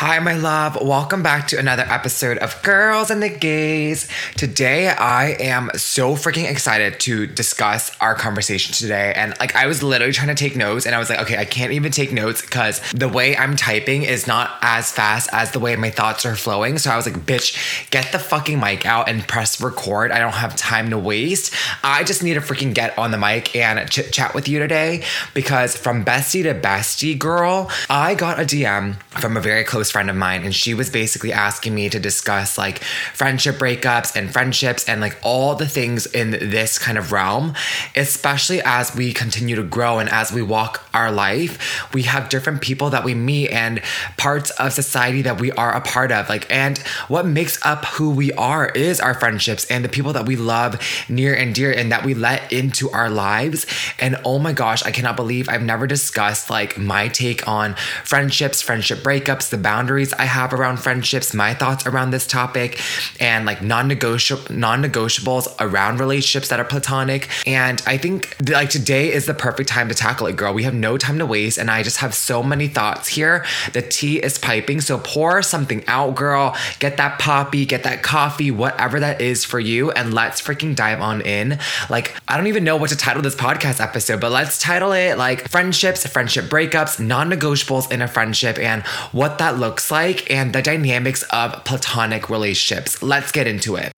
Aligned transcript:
Hi, 0.00 0.18
my 0.18 0.32
love. 0.32 0.78
Welcome 0.80 1.22
back 1.22 1.46
to 1.48 1.58
another 1.58 1.82
episode 1.82 2.38
of 2.38 2.62
Girls 2.62 3.10
and 3.10 3.22
the 3.22 3.28
Gays. 3.28 4.08
Today, 4.34 4.88
I 4.88 5.32
am 5.38 5.70
so 5.74 6.14
freaking 6.14 6.50
excited 6.50 6.98
to 7.00 7.26
discuss 7.26 7.94
our 8.00 8.14
conversation 8.14 8.72
today. 8.72 9.12
And 9.14 9.34
like, 9.38 9.54
I 9.54 9.66
was 9.66 9.82
literally 9.82 10.14
trying 10.14 10.34
to 10.34 10.34
take 10.34 10.56
notes, 10.56 10.86
and 10.86 10.94
I 10.94 10.98
was 10.98 11.10
like, 11.10 11.18
okay, 11.18 11.36
I 11.36 11.44
can't 11.44 11.74
even 11.74 11.92
take 11.92 12.14
notes 12.14 12.40
because 12.40 12.80
the 12.92 13.10
way 13.10 13.36
I'm 13.36 13.56
typing 13.56 14.04
is 14.04 14.26
not 14.26 14.56
as 14.62 14.90
fast 14.90 15.28
as 15.34 15.50
the 15.50 15.58
way 15.58 15.76
my 15.76 15.90
thoughts 15.90 16.24
are 16.24 16.34
flowing. 16.34 16.78
So 16.78 16.90
I 16.90 16.96
was 16.96 17.04
like, 17.04 17.18
bitch, 17.26 17.90
get 17.90 18.10
the 18.10 18.18
fucking 18.18 18.58
mic 18.58 18.86
out 18.86 19.06
and 19.06 19.28
press 19.28 19.60
record. 19.60 20.12
I 20.12 20.18
don't 20.18 20.32
have 20.32 20.56
time 20.56 20.88
to 20.88 20.98
waste. 20.98 21.54
I 21.84 22.04
just 22.04 22.22
need 22.22 22.34
to 22.34 22.40
freaking 22.40 22.72
get 22.72 22.98
on 22.98 23.10
the 23.10 23.18
mic 23.18 23.54
and 23.54 23.90
chit 23.90 24.14
chat 24.14 24.34
with 24.34 24.48
you 24.48 24.60
today 24.60 25.04
because 25.34 25.76
from 25.76 26.06
bestie 26.06 26.44
to 26.44 26.54
bestie 26.54 27.18
girl, 27.18 27.70
I 27.90 28.14
got 28.14 28.40
a 28.40 28.44
DM 28.44 28.94
from 29.20 29.36
a 29.36 29.42
very 29.42 29.62
close 29.62 29.89
friend 29.90 30.10
of 30.10 30.16
mine, 30.16 30.42
and 30.42 30.54
she 30.54 30.74
was 30.74 30.90
basically 30.90 31.32
asking 31.32 31.74
me 31.74 31.88
to 31.88 31.98
discuss 31.98 32.56
like 32.56 32.82
friendship 33.14 33.56
breakups 33.56 34.14
and 34.16 34.32
friendships 34.32 34.88
and 34.88 35.00
like 35.00 35.18
all 35.22 35.54
the 35.54 35.68
things 35.68 36.06
in 36.06 36.30
this 36.30 36.78
kind 36.78 36.98
of 36.98 37.12
realm, 37.12 37.54
especially 37.96 38.60
as 38.64 38.94
we 38.94 39.12
continue 39.12 39.56
to 39.56 39.62
grow 39.62 39.98
and 39.98 40.08
as 40.10 40.32
we 40.32 40.42
walk 40.42 40.88
our 40.94 41.10
life. 41.10 41.92
We 41.92 42.02
have 42.04 42.28
different 42.28 42.60
people 42.60 42.90
that 42.90 43.04
we 43.04 43.14
meet 43.14 43.50
and 43.50 43.80
parts 44.16 44.50
of 44.52 44.72
society 44.72 45.22
that 45.22 45.40
we 45.40 45.52
are 45.52 45.74
a 45.74 45.80
part 45.80 46.12
of. 46.12 46.28
Like, 46.28 46.50
and 46.50 46.78
what 47.08 47.26
makes 47.26 47.64
up 47.64 47.84
who 47.86 48.10
we 48.10 48.32
are 48.32 48.68
is 48.68 49.00
our 49.00 49.14
friendships 49.14 49.64
and 49.70 49.84
the 49.84 49.88
people 49.88 50.12
that 50.12 50.26
we 50.26 50.36
love 50.36 50.80
near 51.08 51.34
and 51.34 51.54
dear 51.54 51.72
and 51.72 51.90
that 51.92 52.04
we 52.04 52.14
let 52.14 52.52
into 52.52 52.90
our 52.90 53.10
lives. 53.10 53.66
And 53.98 54.16
oh 54.24 54.38
my 54.38 54.52
gosh, 54.52 54.84
I 54.84 54.90
cannot 54.90 55.16
believe 55.16 55.48
I've 55.48 55.62
never 55.62 55.86
discussed 55.86 56.50
like 56.50 56.78
my 56.78 57.08
take 57.08 57.46
on 57.46 57.74
friendships, 58.04 58.62
friendship 58.62 59.00
breakups, 59.00 59.50
the 59.50 59.58
boundaries 59.58 59.79
I 59.80 60.24
have 60.24 60.52
around 60.52 60.78
friendships, 60.78 61.32
my 61.32 61.54
thoughts 61.54 61.86
around 61.86 62.10
this 62.10 62.26
topic, 62.26 62.80
and 63.18 63.46
like 63.46 63.62
non-negotiable 63.62 64.54
non-negotiables 64.54 65.48
around 65.58 66.00
relationships 66.00 66.48
that 66.48 66.60
are 66.60 66.64
platonic. 66.64 67.28
And 67.46 67.82
I 67.86 67.96
think 67.96 68.36
like 68.50 68.68
today 68.68 69.10
is 69.12 69.24
the 69.24 69.32
perfect 69.34 69.70
time 69.70 69.88
to 69.88 69.94
tackle 69.94 70.26
it, 70.26 70.36
girl. 70.36 70.52
We 70.52 70.64
have 70.64 70.74
no 70.74 70.98
time 70.98 71.18
to 71.18 71.24
waste, 71.24 71.56
and 71.56 71.70
I 71.70 71.82
just 71.82 71.96
have 71.98 72.14
so 72.14 72.42
many 72.42 72.68
thoughts 72.68 73.08
here. 73.08 73.46
The 73.72 73.80
tea 73.80 74.18
is 74.18 74.38
piping, 74.38 74.82
so 74.82 74.98
pour 74.98 75.40
something 75.42 75.82
out, 75.86 76.14
girl. 76.14 76.54
Get 76.78 76.98
that 76.98 77.18
poppy, 77.18 77.64
get 77.64 77.82
that 77.84 78.02
coffee, 78.02 78.50
whatever 78.50 79.00
that 79.00 79.22
is 79.22 79.46
for 79.46 79.58
you, 79.58 79.90
and 79.92 80.12
let's 80.12 80.42
freaking 80.42 80.76
dive 80.76 81.00
on 81.00 81.22
in. 81.22 81.58
Like 81.88 82.14
I 82.28 82.36
don't 82.36 82.48
even 82.48 82.64
know 82.64 82.76
what 82.76 82.90
to 82.90 82.96
title 82.96 83.22
this 83.22 83.34
podcast 83.34 83.80
episode, 83.80 84.20
but 84.20 84.30
let's 84.30 84.58
title 84.58 84.92
it 84.92 85.16
like 85.16 85.48
friendships, 85.48 86.06
friendship 86.06 86.44
breakups, 86.46 87.00
non-negotiables 87.00 87.90
in 87.90 88.02
a 88.02 88.08
friendship, 88.08 88.58
and 88.58 88.82
what 89.12 89.38
that 89.38 89.58
looks 89.58 89.69
like 89.90 90.30
and 90.30 90.52
the 90.52 90.62
dynamics 90.62 91.22
of 91.30 91.64
platonic 91.64 92.28
relationships. 92.28 93.02
Let's 93.02 93.30
get 93.30 93.46
into 93.46 93.76
it. 93.76 93.92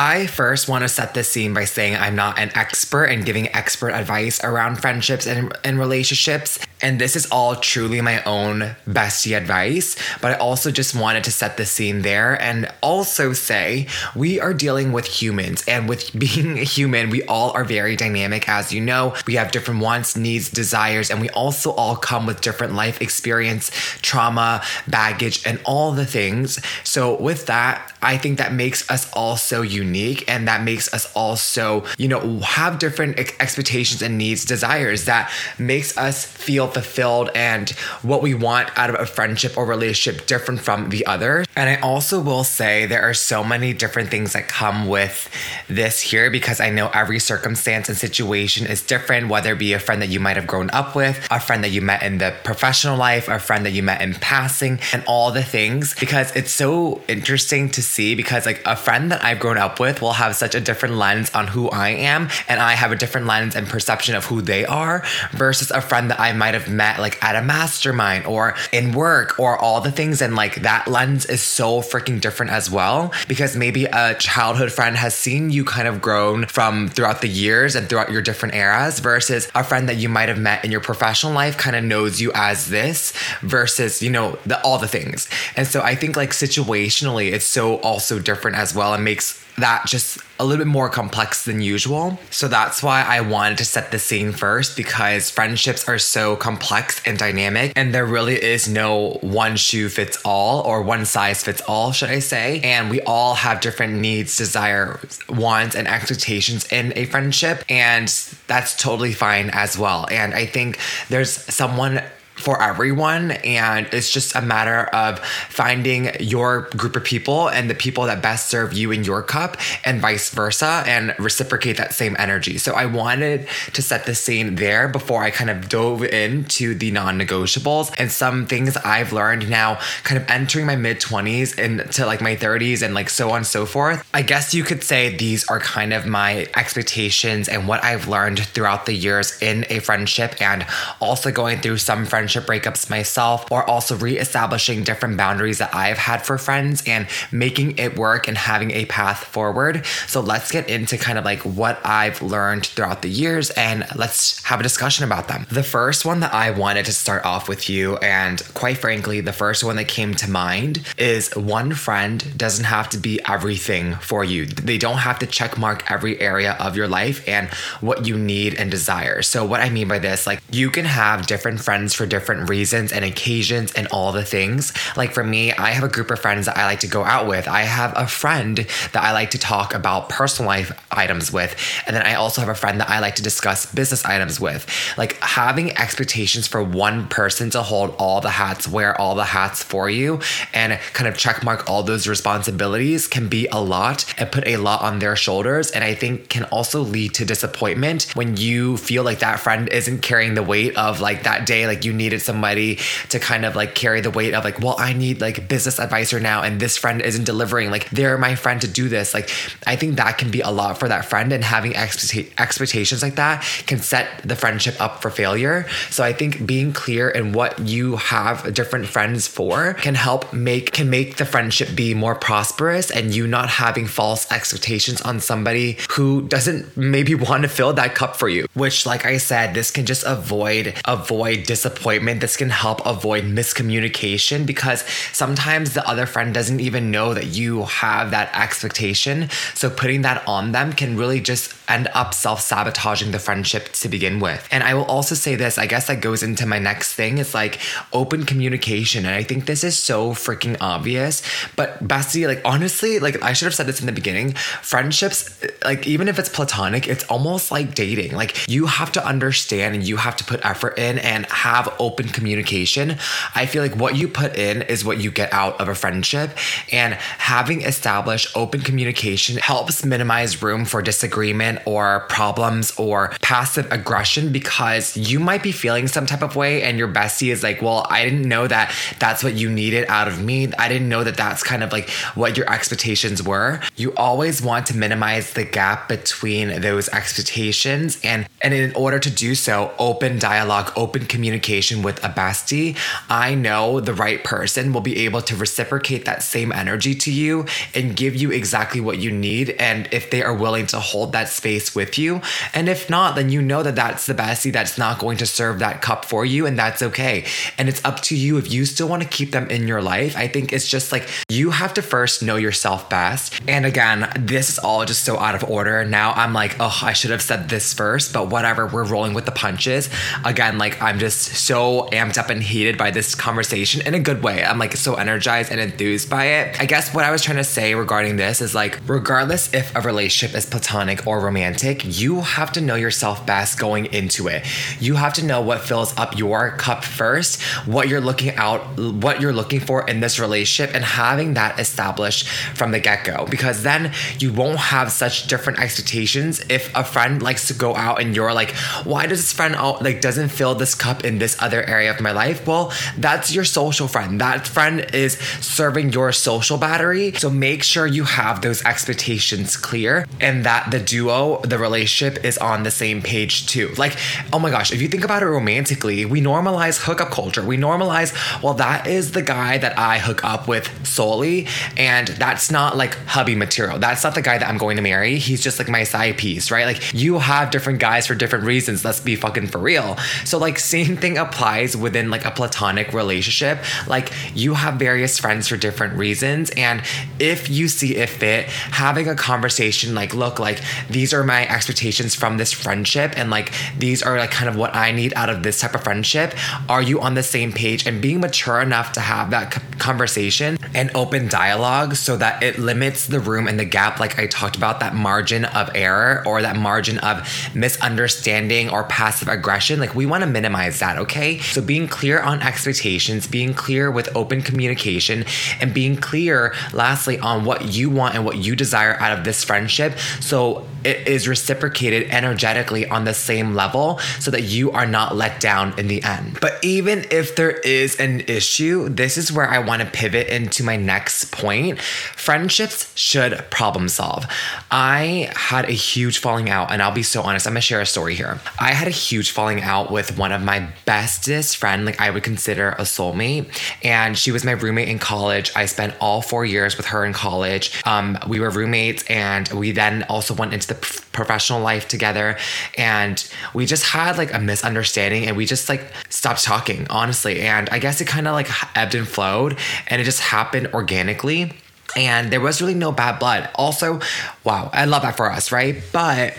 I 0.00 0.28
first 0.28 0.68
want 0.68 0.82
to 0.82 0.88
set 0.88 1.14
the 1.14 1.24
scene 1.24 1.52
by 1.52 1.64
saying 1.64 1.96
I'm 1.96 2.14
not 2.14 2.38
an 2.38 2.52
expert 2.54 3.06
and 3.06 3.24
giving 3.24 3.52
expert 3.52 3.90
advice 3.90 4.40
around 4.44 4.76
friendships 4.76 5.26
and, 5.26 5.52
and 5.64 5.76
relationships. 5.76 6.60
And 6.80 7.00
this 7.00 7.16
is 7.16 7.26
all 7.32 7.56
truly 7.56 8.00
my 8.00 8.22
own 8.22 8.76
bestie 8.88 9.36
advice. 9.36 9.96
But 10.20 10.30
I 10.30 10.34
also 10.36 10.70
just 10.70 10.94
wanted 10.94 11.24
to 11.24 11.32
set 11.32 11.56
the 11.56 11.66
scene 11.66 12.02
there 12.02 12.40
and 12.40 12.72
also 12.80 13.32
say 13.32 13.88
we 14.14 14.38
are 14.38 14.54
dealing 14.54 14.92
with 14.92 15.06
humans. 15.06 15.64
And 15.66 15.88
with 15.88 16.16
being 16.16 16.58
a 16.58 16.62
human, 16.62 17.10
we 17.10 17.24
all 17.24 17.50
are 17.50 17.64
very 17.64 17.96
dynamic, 17.96 18.48
as 18.48 18.72
you 18.72 18.80
know. 18.80 19.16
We 19.26 19.34
have 19.34 19.50
different 19.50 19.80
wants, 19.80 20.16
needs, 20.16 20.48
desires, 20.48 21.10
and 21.10 21.20
we 21.20 21.28
also 21.30 21.72
all 21.72 21.96
come 21.96 22.24
with 22.24 22.40
different 22.40 22.72
life 22.72 23.02
experience, 23.02 23.72
trauma, 24.00 24.62
baggage, 24.86 25.44
and 25.44 25.60
all 25.64 25.90
the 25.90 26.06
things. 26.06 26.60
So, 26.84 27.20
with 27.20 27.46
that, 27.46 27.92
I 28.00 28.16
think 28.16 28.38
that 28.38 28.52
makes 28.52 28.88
us 28.88 29.10
all 29.12 29.36
so 29.36 29.62
unique 29.62 29.87
and 30.28 30.48
that 30.48 30.62
makes 30.62 30.92
us 30.92 31.10
all 31.14 31.36
so, 31.36 31.84
you 31.96 32.08
know, 32.08 32.38
have 32.40 32.78
different 32.78 33.18
expectations 33.18 34.02
and 34.02 34.18
needs, 34.18 34.44
desires 34.44 35.04
that 35.04 35.30
makes 35.58 35.96
us 35.96 36.24
feel 36.24 36.68
fulfilled 36.68 37.30
and 37.34 37.70
what 38.02 38.22
we 38.22 38.34
want 38.34 38.70
out 38.78 38.90
of 38.90 39.00
a 39.00 39.06
friendship 39.06 39.56
or 39.56 39.64
relationship 39.64 40.26
different 40.26 40.60
from 40.60 40.90
the 40.90 41.04
other. 41.06 41.44
And 41.56 41.68
I 41.68 41.76
also 41.80 42.20
will 42.20 42.44
say 42.44 42.86
there 42.86 43.02
are 43.02 43.14
so 43.14 43.42
many 43.42 43.72
different 43.72 44.10
things 44.10 44.32
that 44.32 44.48
come 44.48 44.88
with 44.88 45.28
this 45.68 46.00
here 46.00 46.30
because 46.30 46.60
I 46.60 46.70
know 46.70 46.88
every 46.94 47.18
circumstance 47.18 47.88
and 47.88 47.98
situation 47.98 48.66
is 48.66 48.82
different, 48.82 49.28
whether 49.28 49.52
it 49.52 49.58
be 49.58 49.72
a 49.72 49.78
friend 49.78 50.00
that 50.02 50.08
you 50.08 50.20
might 50.20 50.36
have 50.36 50.46
grown 50.46 50.70
up 50.70 50.94
with, 50.94 51.26
a 51.30 51.40
friend 51.40 51.64
that 51.64 51.70
you 51.70 51.82
met 51.82 52.02
in 52.02 52.18
the 52.18 52.34
professional 52.44 52.96
life, 52.96 53.28
a 53.28 53.38
friend 53.38 53.66
that 53.66 53.72
you 53.72 53.82
met 53.82 54.00
in 54.00 54.14
passing, 54.14 54.78
and 54.92 55.02
all 55.06 55.30
the 55.30 55.42
things 55.42 55.94
because 55.98 56.34
it's 56.34 56.52
so 56.52 57.00
interesting 57.08 57.68
to 57.70 57.82
see 57.82 58.14
because 58.14 58.46
like 58.46 58.62
a 58.64 58.76
friend 58.76 59.10
that 59.10 59.22
I've 59.24 59.40
grown 59.40 59.58
up 59.58 59.67
with 59.78 60.00
will 60.00 60.14
have 60.14 60.34
such 60.34 60.54
a 60.54 60.60
different 60.60 60.94
lens 60.94 61.30
on 61.34 61.46
who 61.48 61.68
I 61.68 61.90
am 61.90 62.28
and 62.48 62.60
I 62.60 62.72
have 62.72 62.92
a 62.92 62.96
different 62.96 63.26
lens 63.26 63.54
and 63.54 63.66
perception 63.66 64.14
of 64.14 64.24
who 64.24 64.40
they 64.40 64.64
are 64.64 65.04
versus 65.32 65.70
a 65.70 65.80
friend 65.80 66.10
that 66.10 66.20
I 66.20 66.32
might 66.32 66.54
have 66.54 66.68
met 66.68 66.98
like 66.98 67.22
at 67.22 67.36
a 67.36 67.42
mastermind 67.42 68.26
or 68.26 68.54
in 68.72 68.92
work 68.92 69.38
or 69.38 69.58
all 69.58 69.80
the 69.80 69.92
things 69.92 70.22
and 70.22 70.34
like 70.34 70.62
that 70.62 70.88
lens 70.88 71.26
is 71.26 71.42
so 71.42 71.80
freaking 71.80 72.20
different 72.20 72.52
as 72.52 72.70
well 72.70 73.12
because 73.28 73.56
maybe 73.56 73.84
a 73.84 74.14
childhood 74.14 74.72
friend 74.72 74.96
has 74.96 75.14
seen 75.14 75.50
you 75.50 75.64
kind 75.64 75.86
of 75.86 76.00
grown 76.00 76.46
from 76.46 76.88
throughout 76.88 77.20
the 77.20 77.28
years 77.28 77.74
and 77.74 77.88
throughout 77.88 78.10
your 78.10 78.22
different 78.22 78.54
eras 78.54 79.00
versus 79.00 79.48
a 79.54 79.64
friend 79.64 79.88
that 79.88 79.96
you 79.96 80.08
might 80.08 80.28
have 80.28 80.38
met 80.38 80.64
in 80.64 80.70
your 80.70 80.80
professional 80.80 81.32
life 81.32 81.56
kind 81.56 81.76
of 81.76 81.84
knows 81.84 82.20
you 82.20 82.32
as 82.34 82.68
this 82.68 83.12
versus 83.42 84.02
you 84.02 84.10
know 84.10 84.38
the 84.46 84.60
all 84.62 84.78
the 84.78 84.88
things. 84.88 85.28
And 85.56 85.66
so 85.66 85.80
I 85.82 85.94
think 85.94 86.16
like 86.16 86.30
situationally 86.30 87.32
it's 87.32 87.44
so 87.44 87.76
also 87.76 88.18
different 88.18 88.56
as 88.56 88.74
well 88.74 88.94
and 88.94 89.04
makes 89.04 89.44
that 89.60 89.86
just 89.86 90.18
a 90.40 90.44
little 90.44 90.64
bit 90.64 90.70
more 90.70 90.88
complex 90.88 91.44
than 91.44 91.60
usual. 91.60 92.18
So 92.30 92.48
that's 92.48 92.82
why 92.82 93.02
I 93.02 93.20
wanted 93.20 93.58
to 93.58 93.64
set 93.64 93.90
the 93.90 93.98
scene 93.98 94.32
first 94.32 94.76
because 94.76 95.30
friendships 95.30 95.88
are 95.88 95.98
so 95.98 96.36
complex 96.36 97.02
and 97.04 97.18
dynamic, 97.18 97.72
and 97.76 97.94
there 97.94 98.06
really 98.06 98.42
is 98.42 98.68
no 98.68 99.18
one 99.20 99.56
shoe 99.56 99.88
fits 99.88 100.18
all 100.24 100.62
or 100.62 100.82
one 100.82 101.04
size 101.04 101.42
fits 101.42 101.60
all, 101.62 101.92
should 101.92 102.10
I 102.10 102.20
say. 102.20 102.60
And 102.60 102.90
we 102.90 103.00
all 103.02 103.34
have 103.34 103.60
different 103.60 103.94
needs, 103.94 104.36
desires, 104.36 105.18
wants, 105.28 105.74
and 105.74 105.88
expectations 105.88 106.70
in 106.72 106.92
a 106.96 107.06
friendship, 107.06 107.64
and 107.68 108.08
that's 108.46 108.76
totally 108.76 109.12
fine 109.12 109.50
as 109.52 109.76
well. 109.76 110.06
And 110.10 110.34
I 110.34 110.46
think 110.46 110.78
there's 111.08 111.30
someone 111.30 112.02
for 112.38 112.62
everyone. 112.62 113.32
And 113.32 113.88
it's 113.92 114.10
just 114.10 114.34
a 114.34 114.40
matter 114.40 114.84
of 114.94 115.18
finding 115.48 116.10
your 116.20 116.62
group 116.76 116.96
of 116.96 117.04
people 117.04 117.48
and 117.48 117.68
the 117.68 117.74
people 117.74 118.04
that 118.04 118.22
best 118.22 118.48
serve 118.48 118.72
you 118.72 118.92
in 118.92 119.04
your 119.04 119.22
cup 119.22 119.56
and 119.84 120.00
vice 120.00 120.30
versa 120.30 120.84
and 120.86 121.14
reciprocate 121.18 121.76
that 121.76 121.92
same 121.92 122.16
energy. 122.18 122.58
So 122.58 122.72
I 122.74 122.86
wanted 122.86 123.48
to 123.72 123.82
set 123.82 124.06
the 124.06 124.14
scene 124.14 124.54
there 124.54 124.88
before 124.88 125.22
I 125.22 125.30
kind 125.30 125.50
of 125.50 125.68
dove 125.68 126.04
into 126.04 126.74
the 126.74 126.90
non 126.90 127.18
negotiables 127.18 127.92
and 127.98 128.10
some 128.10 128.46
things 128.46 128.76
I've 128.76 129.12
learned 129.12 129.50
now, 129.50 129.80
kind 130.04 130.20
of 130.20 130.28
entering 130.30 130.66
my 130.66 130.76
mid 130.76 131.00
20s 131.00 131.58
into 131.58 132.06
like 132.06 132.20
my 132.20 132.36
30s 132.36 132.82
and 132.82 132.94
like 132.94 133.10
so 133.10 133.30
on 133.30 133.38
and 133.38 133.46
so 133.46 133.66
forth. 133.66 134.08
I 134.14 134.22
guess 134.22 134.54
you 134.54 134.62
could 134.62 134.82
say 134.82 135.16
these 135.16 135.48
are 135.48 135.60
kind 135.60 135.92
of 135.92 136.06
my 136.06 136.48
expectations 136.56 137.48
and 137.48 137.66
what 137.66 137.82
I've 137.82 138.08
learned 138.08 138.38
throughout 138.40 138.86
the 138.86 138.94
years 138.94 139.40
in 139.42 139.66
a 139.68 139.80
friendship 139.80 140.40
and 140.40 140.66
also 141.00 141.30
going 141.30 141.58
through 141.58 141.78
some 141.78 142.06
friendships 142.06 142.27
friendship 142.28 142.46
breakups 142.46 142.90
myself, 142.90 143.50
or 143.50 143.68
also 143.68 143.96
reestablishing 143.96 144.84
different 144.84 145.16
boundaries 145.16 145.58
that 145.58 145.74
I've 145.74 145.96
had 145.96 146.20
for 146.26 146.36
friends 146.36 146.82
and 146.86 147.06
making 147.32 147.78
it 147.78 147.96
work 147.96 148.28
and 148.28 148.36
having 148.36 148.70
a 148.72 148.84
path 148.84 149.24
forward. 149.24 149.86
So 150.06 150.20
let's 150.20 150.50
get 150.50 150.68
into 150.68 150.98
kind 150.98 151.18
of 151.18 151.24
like 151.24 151.40
what 151.40 151.80
I've 151.86 152.20
learned 152.20 152.66
throughout 152.66 153.00
the 153.00 153.08
years 153.08 153.48
and 153.50 153.86
let's 153.96 154.44
have 154.44 154.60
a 154.60 154.62
discussion 154.62 155.04
about 155.04 155.28
them. 155.28 155.46
The 155.50 155.62
first 155.62 156.04
one 156.04 156.20
that 156.20 156.34
I 156.34 156.50
wanted 156.50 156.84
to 156.86 156.92
start 156.92 157.24
off 157.24 157.48
with 157.48 157.70
you, 157.70 157.96
and 157.98 158.42
quite 158.52 158.76
frankly, 158.76 159.22
the 159.22 159.32
first 159.32 159.64
one 159.64 159.76
that 159.76 159.88
came 159.88 160.14
to 160.16 160.30
mind 160.30 160.84
is 160.98 161.34
one 161.34 161.72
friend 161.72 162.36
doesn't 162.36 162.66
have 162.66 162.90
to 162.90 162.98
be 162.98 163.20
everything 163.26 163.94
for 163.94 164.22
you. 164.22 164.44
They 164.44 164.76
don't 164.76 164.98
have 164.98 165.18
to 165.20 165.26
check 165.26 165.56
mark 165.56 165.90
every 165.90 166.20
area 166.20 166.56
of 166.60 166.76
your 166.76 166.88
life 166.88 167.26
and 167.26 167.48
what 167.80 168.06
you 168.06 168.18
need 168.18 168.54
and 168.54 168.70
desire. 168.70 169.22
So, 169.22 169.46
what 169.46 169.60
I 169.60 169.70
mean 169.70 169.88
by 169.88 169.98
this, 169.98 170.26
like 170.26 170.42
you 170.50 170.68
can 170.68 170.84
have 170.84 171.26
different 171.26 171.60
friends 171.60 171.94
for 171.94 172.04
different 172.04 172.17
different 172.18 172.50
reasons 172.50 172.92
and 172.92 173.04
occasions 173.04 173.72
and 173.74 173.86
all 173.92 174.10
the 174.10 174.24
things. 174.24 174.72
Like 174.96 175.12
for 175.12 175.22
me, 175.22 175.52
I 175.52 175.70
have 175.70 175.84
a 175.84 175.88
group 175.88 176.10
of 176.10 176.18
friends 176.18 176.46
that 176.46 176.56
I 176.56 176.64
like 176.64 176.80
to 176.80 176.88
go 176.88 177.04
out 177.04 177.28
with. 177.28 177.46
I 177.46 177.62
have 177.62 177.92
a 177.96 178.08
friend 178.08 178.56
that 178.92 179.04
I 179.04 179.12
like 179.12 179.30
to 179.30 179.38
talk 179.38 179.72
about 179.72 180.08
personal 180.08 180.48
life 180.48 180.72
items 180.90 181.32
with. 181.32 181.54
And 181.86 181.94
then 181.94 182.04
I 182.04 182.14
also 182.14 182.40
have 182.40 182.50
a 182.50 182.56
friend 182.56 182.80
that 182.80 182.90
I 182.90 182.98
like 182.98 183.14
to 183.16 183.22
discuss 183.22 183.72
business 183.72 184.04
items 184.04 184.40
with. 184.40 184.66
Like 184.98 185.12
having 185.20 185.76
expectations 185.78 186.48
for 186.48 186.60
one 186.60 187.08
person 187.08 187.50
to 187.50 187.62
hold 187.62 187.94
all 187.98 188.20
the 188.20 188.30
hats, 188.30 188.66
wear 188.66 189.00
all 189.00 189.14
the 189.14 189.24
hats 189.24 189.62
for 189.62 189.88
you, 189.88 190.20
and 190.52 190.76
kind 190.92 191.06
of 191.06 191.14
checkmark 191.14 191.68
all 191.68 191.84
those 191.84 192.08
responsibilities 192.08 193.06
can 193.06 193.28
be 193.28 193.46
a 193.52 193.60
lot 193.60 194.04
and 194.18 194.32
put 194.32 194.44
a 194.48 194.56
lot 194.56 194.82
on 194.82 194.98
their 194.98 195.14
shoulders. 195.14 195.70
And 195.70 195.84
I 195.84 195.94
think 195.94 196.28
can 196.28 196.44
also 196.44 196.80
lead 196.80 197.14
to 197.14 197.24
disappointment 197.24 198.10
when 198.14 198.36
you 198.36 198.76
feel 198.76 199.04
like 199.04 199.20
that 199.20 199.38
friend 199.38 199.68
isn't 199.68 200.02
carrying 200.02 200.34
the 200.34 200.42
weight 200.42 200.76
of 200.76 201.00
like 201.00 201.22
that 201.22 201.46
day, 201.46 201.68
like 201.68 201.84
you 201.84 201.92
needed 202.08 202.22
somebody 202.22 202.78
to 203.10 203.18
kind 203.18 203.44
of 203.44 203.54
like 203.54 203.74
carry 203.74 204.00
the 204.00 204.10
weight 204.10 204.32
of 204.32 204.42
like, 204.42 204.60
well, 204.60 204.76
I 204.78 204.94
need 204.94 205.20
like 205.20 205.46
business 205.46 205.78
advisor 205.78 206.18
now, 206.18 206.42
and 206.42 206.58
this 206.58 206.78
friend 206.78 207.02
isn't 207.02 207.24
delivering. 207.24 207.70
Like 207.70 207.90
they're 207.90 208.16
my 208.16 208.34
friend 208.34 208.60
to 208.62 208.68
do 208.68 208.88
this. 208.88 209.12
Like 209.12 209.28
I 209.66 209.76
think 209.76 209.96
that 209.96 210.16
can 210.16 210.30
be 210.30 210.40
a 210.40 210.50
lot 210.50 210.78
for 210.78 210.88
that 210.88 211.04
friend, 211.04 211.32
and 211.32 211.44
having 211.44 211.72
expect- 211.72 212.40
expectations 212.40 213.02
like 213.02 213.16
that 213.16 213.42
can 213.66 213.80
set 213.80 214.06
the 214.24 214.36
friendship 214.36 214.80
up 214.80 215.02
for 215.02 215.10
failure. 215.10 215.66
So 215.90 216.02
I 216.02 216.14
think 216.14 216.46
being 216.46 216.72
clear 216.72 217.10
in 217.10 217.32
what 217.32 217.58
you 217.58 217.96
have 217.96 218.54
different 218.54 218.86
friends 218.86 219.28
for 219.28 219.74
can 219.74 219.94
help 219.94 220.32
make 220.32 220.72
can 220.72 220.88
make 220.88 221.16
the 221.16 221.26
friendship 221.26 221.76
be 221.76 221.92
more 221.92 222.14
prosperous, 222.14 222.90
and 222.90 223.14
you 223.14 223.26
not 223.26 223.50
having 223.50 223.86
false 223.86 224.30
expectations 224.32 225.02
on 225.02 225.20
somebody 225.20 225.76
who 225.90 226.26
doesn't 226.28 226.74
maybe 226.74 227.14
want 227.28 227.42
to 227.42 227.48
fill 227.48 227.74
that 227.74 227.94
cup 227.94 228.16
for 228.16 228.30
you. 228.30 228.46
Which, 228.54 228.86
like 228.86 229.04
I 229.04 229.18
said, 229.18 229.52
this 229.52 229.70
can 229.70 229.84
just 229.84 230.04
avoid 230.06 230.74
avoid 230.86 231.44
disappointment. 231.44 231.97
This 231.98 232.36
can 232.36 232.50
help 232.50 232.84
avoid 232.86 233.24
miscommunication 233.24 234.46
because 234.46 234.84
sometimes 235.12 235.74
the 235.74 235.86
other 235.88 236.06
friend 236.06 236.32
doesn't 236.32 236.60
even 236.60 236.90
know 236.90 237.14
that 237.14 237.26
you 237.26 237.64
have 237.64 238.10
that 238.12 238.34
expectation. 238.34 239.28
So 239.54 239.68
putting 239.68 240.02
that 240.02 240.26
on 240.26 240.52
them 240.52 240.72
can 240.72 240.96
really 240.96 241.20
just 241.20 241.54
end 241.68 241.88
up 241.94 242.14
self 242.14 242.40
sabotaging 242.40 243.10
the 243.10 243.18
friendship 243.18 243.72
to 243.72 243.88
begin 243.88 244.20
with. 244.20 244.46
And 244.50 244.62
I 244.62 244.74
will 244.74 244.84
also 244.84 245.14
say 245.14 245.34
this, 245.34 245.58
I 245.58 245.66
guess 245.66 245.88
that 245.88 246.00
goes 246.00 246.22
into 246.22 246.46
my 246.46 246.58
next 246.58 246.94
thing. 246.94 247.18
It's 247.18 247.34
like 247.34 247.58
open 247.92 248.24
communication. 248.24 249.04
And 249.04 249.14
I 249.14 249.22
think 249.22 249.46
this 249.46 249.64
is 249.64 249.78
so 249.78 250.12
freaking 250.12 250.56
obvious. 250.60 251.22
But 251.56 251.86
Bestie, 251.86 252.26
like 252.26 252.40
honestly, 252.44 252.98
like 252.98 253.22
I 253.22 253.32
should 253.32 253.46
have 253.46 253.54
said 253.54 253.66
this 253.66 253.80
in 253.80 253.86
the 253.86 253.92
beginning. 253.92 254.34
Friendships, 254.62 255.44
like 255.64 255.86
even 255.86 256.08
if 256.08 256.18
it's 256.18 256.28
platonic, 256.28 256.88
it's 256.88 257.04
almost 257.04 257.50
like 257.50 257.74
dating. 257.74 258.12
Like 258.12 258.48
you 258.48 258.66
have 258.66 258.92
to 258.92 259.04
understand 259.04 259.74
and 259.74 259.84
you 259.86 259.96
have 259.96 260.16
to 260.16 260.24
put 260.24 260.44
effort 260.44 260.78
in 260.78 260.98
and 260.98 261.26
have 261.26 261.74
open 261.78 261.87
communication. 261.96 262.96
I 263.34 263.46
feel 263.46 263.62
like 263.62 263.76
what 263.76 263.96
you 263.96 264.08
put 264.08 264.36
in 264.36 264.62
is 264.62 264.84
what 264.84 265.00
you 265.00 265.10
get 265.10 265.32
out 265.32 265.60
of 265.60 265.68
a 265.68 265.74
friendship. 265.74 266.30
And 266.72 266.94
having 266.94 267.62
established 267.62 268.36
open 268.36 268.60
communication 268.60 269.36
helps 269.38 269.84
minimize 269.84 270.42
room 270.42 270.64
for 270.64 270.82
disagreement 270.82 271.60
or 271.66 272.06
problems 272.08 272.72
or 272.78 273.14
passive 273.22 273.70
aggression 273.72 274.32
because 274.32 274.96
you 274.96 275.18
might 275.18 275.42
be 275.42 275.52
feeling 275.52 275.88
some 275.88 276.06
type 276.06 276.22
of 276.22 276.36
way 276.36 276.62
and 276.62 276.78
your 276.78 276.88
bestie 276.88 277.32
is 277.32 277.42
like, 277.42 277.60
well, 277.60 277.86
I 277.90 278.04
didn't 278.04 278.28
know 278.28 278.46
that 278.46 278.74
that's 278.98 279.24
what 279.24 279.34
you 279.34 279.50
needed 279.50 279.86
out 279.88 280.08
of 280.08 280.22
me. 280.22 280.52
I 280.58 280.68
didn't 280.68 280.88
know 280.88 281.04
that 281.04 281.16
that's 281.16 281.42
kind 281.42 281.62
of 281.62 281.72
like 281.72 281.90
what 282.14 282.36
your 282.36 282.50
expectations 282.50 283.22
were. 283.22 283.60
You 283.76 283.94
always 283.96 284.42
want 284.42 284.66
to 284.66 284.76
minimize 284.76 285.32
the 285.32 285.44
gap 285.44 285.88
between 285.88 286.60
those 286.60 286.88
expectations 286.88 287.98
and 288.02 288.26
and 288.40 288.54
in 288.54 288.74
order 288.74 288.98
to 288.98 289.10
do 289.10 289.34
so, 289.34 289.72
open 289.78 290.18
dialogue, 290.18 290.72
open 290.76 291.06
communication 291.06 291.67
with 291.76 292.02
a 292.04 292.08
bestie. 292.08 292.76
I 293.08 293.34
know 293.34 293.80
the 293.80 293.94
right 293.94 294.22
person 294.24 294.72
will 294.72 294.80
be 294.80 295.04
able 295.04 295.22
to 295.22 295.36
reciprocate 295.36 296.04
that 296.04 296.22
same 296.22 296.52
energy 296.52 296.94
to 296.94 297.12
you 297.12 297.46
and 297.74 297.94
give 297.94 298.16
you 298.16 298.30
exactly 298.30 298.80
what 298.80 298.98
you 298.98 299.10
need 299.10 299.50
and 299.50 299.88
if 299.92 300.10
they 300.10 300.22
are 300.22 300.34
willing 300.34 300.66
to 300.68 300.80
hold 300.80 301.12
that 301.12 301.28
space 301.28 301.74
with 301.74 301.98
you. 301.98 302.20
And 302.54 302.68
if 302.68 302.88
not, 302.88 303.14
then 303.14 303.30
you 303.30 303.42
know 303.42 303.62
that 303.62 303.76
that's 303.76 304.06
the 304.06 304.14
bestie 304.14 304.52
that's 304.52 304.78
not 304.78 304.98
going 304.98 305.18
to 305.18 305.26
serve 305.26 305.58
that 305.58 305.82
cup 305.82 306.04
for 306.04 306.24
you 306.24 306.46
and 306.46 306.58
that's 306.58 306.82
okay. 306.82 307.24
And 307.58 307.68
it's 307.68 307.84
up 307.84 308.00
to 308.02 308.16
you 308.16 308.38
if 308.38 308.50
you 308.50 308.64
still 308.64 308.88
want 308.88 309.02
to 309.02 309.08
keep 309.08 309.32
them 309.32 309.48
in 309.50 309.68
your 309.68 309.82
life. 309.82 310.16
I 310.16 310.28
think 310.28 310.52
it's 310.52 310.68
just 310.68 310.92
like 310.92 311.08
you 311.28 311.50
have 311.50 311.74
to 311.74 311.82
first 311.82 312.22
know 312.22 312.36
yourself 312.36 312.88
best. 312.88 313.40
And 313.46 313.66
again, 313.66 314.10
this 314.18 314.48
is 314.48 314.58
all 314.58 314.84
just 314.84 315.04
so 315.04 315.18
out 315.18 315.34
of 315.34 315.44
order. 315.44 315.84
Now 315.84 316.12
I'm 316.12 316.32
like, 316.32 316.56
oh, 316.60 316.78
I 316.82 316.92
should 316.92 317.10
have 317.10 317.22
said 317.22 317.48
this 317.48 317.74
first, 317.74 318.12
but 318.12 318.28
whatever, 318.30 318.66
we're 318.66 318.84
rolling 318.84 319.14
with 319.14 319.26
the 319.26 319.32
punches. 319.32 319.88
Again, 320.24 320.58
like 320.58 320.80
I'm 320.80 320.98
just 320.98 321.20
so 321.20 321.57
amped 321.58 322.18
up 322.18 322.30
and 322.30 322.42
heated 322.42 322.78
by 322.78 322.90
this 322.90 323.14
conversation 323.14 323.86
in 323.86 323.94
a 323.94 324.00
good 324.00 324.22
way. 324.22 324.44
I'm 324.44 324.58
like 324.58 324.76
so 324.76 324.94
energized 324.94 325.50
and 325.50 325.60
enthused 325.60 326.08
by 326.08 326.24
it. 326.26 326.60
I 326.60 326.66
guess 326.66 326.94
what 326.94 327.04
I 327.04 327.10
was 327.10 327.22
trying 327.22 327.38
to 327.38 327.44
say 327.44 327.74
regarding 327.74 328.16
this 328.16 328.40
is 328.40 328.54
like, 328.54 328.78
regardless 328.86 329.52
if 329.52 329.74
a 329.74 329.80
relationship 329.80 330.36
is 330.36 330.46
platonic 330.46 331.06
or 331.06 331.20
romantic, 331.20 331.82
you 331.84 332.20
have 332.20 332.52
to 332.52 332.60
know 332.60 332.74
yourself 332.74 333.24
best 333.26 333.58
going 333.58 333.86
into 333.86 334.28
it. 334.28 334.46
You 334.80 334.94
have 334.94 335.14
to 335.14 335.24
know 335.24 335.40
what 335.40 335.60
fills 335.60 335.96
up 335.96 336.16
your 336.16 336.52
cup 336.52 336.84
first, 336.84 337.42
what 337.66 337.88
you're 337.88 338.00
looking 338.00 338.34
out, 338.36 338.60
what 338.78 339.20
you're 339.20 339.32
looking 339.32 339.60
for 339.60 339.86
in 339.88 340.00
this 340.00 340.18
relationship, 340.18 340.74
and 340.74 340.84
having 340.84 341.34
that 341.34 341.58
established 341.58 342.28
from 342.28 342.70
the 342.70 342.80
get 342.80 343.04
go. 343.04 343.26
Because 343.30 343.62
then 343.62 343.92
you 344.18 344.32
won't 344.32 344.58
have 344.58 344.92
such 344.92 345.26
different 345.26 345.58
expectations. 345.58 346.42
If 346.48 346.74
a 346.74 346.84
friend 346.84 347.22
likes 347.22 347.48
to 347.48 347.54
go 347.54 347.74
out 347.76 348.00
and 348.00 348.14
you're 348.14 348.32
like, 348.32 348.54
why 348.84 349.06
does 349.06 349.20
this 349.20 349.32
friend 349.32 349.54
out 349.54 349.82
like 349.82 350.00
doesn't 350.00 350.28
fill 350.28 350.54
this 350.54 350.74
cup 350.74 351.04
in 351.04 351.18
this 351.18 351.40
other 351.48 351.62
area 351.64 351.90
of 351.90 352.00
my 352.00 352.12
life? 352.12 352.46
Well, 352.46 352.72
that's 352.96 353.34
your 353.34 353.44
social 353.44 353.88
friend. 353.88 354.20
That 354.20 354.46
friend 354.46 354.86
is 354.92 355.14
serving 355.40 355.92
your 355.92 356.12
social 356.12 356.58
battery. 356.58 357.12
So 357.12 357.30
make 357.30 357.62
sure 357.62 357.86
you 357.86 358.04
have 358.04 358.42
those 358.42 358.62
expectations 358.64 359.56
clear 359.56 360.06
and 360.20 360.44
that 360.44 360.70
the 360.70 360.78
duo, 360.78 361.40
the 361.42 361.58
relationship 361.58 362.24
is 362.24 362.36
on 362.38 362.62
the 362.62 362.70
same 362.70 363.00
page 363.02 363.46
too. 363.46 363.68
Like, 363.76 363.96
oh 364.32 364.38
my 364.38 364.50
gosh, 364.50 364.72
if 364.72 364.82
you 364.82 364.88
think 364.88 365.04
about 365.04 365.22
it 365.22 365.26
romantically, 365.26 366.04
we 366.04 366.20
normalize 366.20 366.76
hookup 366.84 367.10
culture. 367.10 367.44
We 367.44 367.56
normalize, 367.56 368.10
well, 368.42 368.54
that 368.54 368.86
is 368.86 369.12
the 369.12 369.22
guy 369.22 369.58
that 369.58 369.78
I 369.78 369.98
hook 369.98 370.24
up 370.24 370.48
with 370.48 370.66
solely, 370.86 371.46
and 371.76 372.08
that's 372.08 372.50
not 372.50 372.76
like 372.76 372.94
hubby 373.06 373.34
material. 373.34 373.78
That's 373.78 374.04
not 374.04 374.14
the 374.14 374.22
guy 374.22 374.36
that 374.38 374.48
I'm 374.48 374.58
going 374.58 374.76
to 374.76 374.82
marry. 374.82 375.16
He's 375.16 375.42
just 375.42 375.58
like 375.58 375.68
my 375.68 375.84
side 375.84 376.18
piece, 376.18 376.50
right? 376.50 376.66
Like, 376.66 376.92
you 376.92 377.18
have 377.18 377.50
different 377.50 377.78
guys 377.78 378.06
for 378.06 378.14
different 378.14 378.44
reasons. 378.44 378.84
Let's 378.84 379.00
be 379.00 379.16
fucking 379.16 379.48
for 379.48 379.58
real. 379.58 379.96
So, 380.24 380.38
like, 380.38 380.58
same 380.58 380.96
thing 380.96 381.16
applies 381.26 381.37
within 381.76 382.10
like 382.10 382.24
a 382.24 382.30
platonic 382.30 382.92
relationship. 382.92 383.58
Like, 383.86 384.12
you 384.34 384.54
have 384.54 384.74
various 384.74 385.18
friends 385.18 385.48
for 385.48 385.56
different 385.56 385.94
reasons, 385.94 386.50
and 386.56 386.82
if 387.18 387.48
you 387.48 387.68
see 387.68 387.96
it 387.96 388.08
fit, 388.08 388.46
having 388.46 389.08
a 389.08 389.14
conversation 389.14 389.94
like, 389.94 390.14
look, 390.14 390.38
like, 390.38 390.60
these 390.90 391.12
are 391.14 391.24
my 391.24 391.46
expectations 391.48 392.14
from 392.14 392.36
this 392.36 392.52
friendship, 392.52 393.12
and 393.16 393.30
like, 393.30 393.52
these 393.78 394.02
are 394.02 394.18
like 394.18 394.30
kind 394.30 394.48
of 394.48 394.56
what 394.56 394.74
I 394.74 394.92
need 394.92 395.12
out 395.14 395.30
of 395.30 395.42
this 395.42 395.60
type 395.60 395.74
of 395.74 395.84
friendship. 395.84 396.34
Are 396.68 396.82
you 396.82 397.00
on 397.00 397.14
the 397.14 397.22
same 397.22 397.52
page? 397.52 397.86
And 397.86 398.02
being 398.02 398.20
mature 398.20 398.60
enough 398.60 398.92
to 398.92 399.00
have 399.00 399.30
that 399.30 399.52
conversation 399.78 400.58
and 400.74 400.90
open 400.94 401.28
dialogue 401.28 401.94
so 401.94 402.16
that 402.16 402.42
it 402.42 402.58
limits 402.58 403.06
the 403.06 403.20
room 403.20 403.46
and 403.46 403.58
the 403.58 403.64
gap, 403.64 404.00
like 404.00 404.18
I 404.18 404.26
talked 404.26 404.56
about, 404.56 404.80
that 404.80 404.94
margin 404.94 405.44
of 405.44 405.70
error 405.74 406.22
or 406.26 406.42
that 406.42 406.56
margin 406.56 406.98
of 406.98 407.28
misunderstanding 407.54 408.70
or 408.70 408.84
passive 408.84 409.28
aggression. 409.28 409.78
Like, 409.80 409.94
we 409.94 410.06
want 410.06 410.24
to 410.24 410.28
minimize 410.28 410.78
that, 410.80 410.98
okay? 410.98 411.27
So, 411.36 411.60
being 411.60 411.88
clear 411.88 412.20
on 412.20 412.40
expectations, 412.42 413.26
being 413.26 413.54
clear 413.54 413.90
with 413.90 414.08
open 414.16 414.42
communication, 414.42 415.24
and 415.60 415.74
being 415.74 415.96
clear, 415.96 416.54
lastly, 416.72 417.18
on 417.18 417.44
what 417.44 417.66
you 417.66 417.90
want 417.90 418.14
and 418.14 418.24
what 418.24 418.38
you 418.38 418.56
desire 418.56 418.94
out 419.00 419.16
of 419.18 419.24
this 419.24 419.44
friendship. 419.44 419.98
So, 420.20 420.66
is 420.96 421.28
reciprocated 421.28 422.10
energetically 422.10 422.88
on 422.88 423.04
the 423.04 423.14
same 423.14 423.54
level 423.54 423.98
so 424.20 424.30
that 424.30 424.42
you 424.42 424.70
are 424.72 424.86
not 424.86 425.16
let 425.16 425.40
down 425.40 425.78
in 425.78 425.88
the 425.88 426.02
end. 426.02 426.38
But 426.40 426.62
even 426.62 427.04
if 427.10 427.36
there 427.36 427.50
is 427.50 427.98
an 428.00 428.20
issue, 428.20 428.88
this 428.88 429.18
is 429.18 429.32
where 429.32 429.48
I 429.48 429.58
want 429.58 429.82
to 429.82 429.88
pivot 429.88 430.28
into 430.28 430.62
my 430.62 430.76
next 430.76 431.32
point. 431.32 431.80
Friendships 431.80 432.96
should 432.96 433.44
problem 433.50 433.88
solve. 433.88 434.26
I 434.70 435.30
had 435.34 435.68
a 435.68 435.72
huge 435.72 436.18
falling 436.18 436.50
out, 436.50 436.70
and 436.70 436.82
I'll 436.82 436.92
be 436.92 437.02
so 437.02 437.22
honest, 437.22 437.46
I'm 437.46 437.52
gonna 437.52 437.60
share 437.60 437.80
a 437.80 437.86
story 437.86 438.14
here. 438.14 438.40
I 438.58 438.72
had 438.72 438.88
a 438.88 438.92
huge 438.92 439.30
falling 439.30 439.62
out 439.62 439.90
with 439.90 440.18
one 440.18 440.32
of 440.32 440.42
my 440.42 440.68
bestest 440.84 441.56
friend, 441.56 441.84
like 441.84 442.00
I 442.00 442.10
would 442.10 442.22
consider 442.22 442.70
a 442.70 442.82
soulmate, 442.82 443.46
and 443.82 444.16
she 444.16 444.32
was 444.32 444.44
my 444.44 444.52
roommate 444.52 444.88
in 444.88 444.98
college. 444.98 445.52
I 445.54 445.66
spent 445.66 445.94
all 446.00 446.22
four 446.22 446.44
years 446.44 446.76
with 446.76 446.86
her 446.86 447.04
in 447.04 447.12
college. 447.12 447.82
Um, 447.84 448.18
we 448.28 448.40
were 448.40 448.50
roommates, 448.50 449.04
and 449.04 449.48
we 449.48 449.72
then 449.72 450.04
also 450.04 450.34
went 450.34 450.52
into 450.54 450.68
the 450.68 450.74
professional 451.12 451.60
life 451.60 451.88
together. 451.88 452.36
And 452.76 453.28
we 453.54 453.66
just 453.66 453.84
had 453.84 454.18
like 454.18 454.32
a 454.32 454.38
misunderstanding 454.38 455.26
and 455.26 455.36
we 455.36 455.46
just 455.46 455.68
like 455.68 455.82
stopped 456.08 456.44
talking 456.44 456.86
honestly. 456.90 457.40
And 457.40 457.68
i 457.70 457.78
guess 457.78 458.00
it 458.00 458.06
kind 458.06 458.26
of 458.26 458.34
like 458.34 458.48
ebbed 458.76 458.94
and 458.94 459.06
flowed 459.06 459.58
and 459.88 460.00
it 460.00 460.04
just 460.04 460.20
happened 460.20 460.68
organically. 460.74 461.52
And 461.96 462.30
there 462.30 462.40
was 462.40 462.60
really 462.60 462.74
no 462.74 462.92
bad 462.92 463.18
blood. 463.18 463.50
Also 463.54 464.00
wow 464.44 464.70
i 464.72 464.84
love 464.84 465.02
that 465.02 465.16
for 465.16 465.30
us 465.30 465.50
right? 465.52 465.82
But 465.92 466.34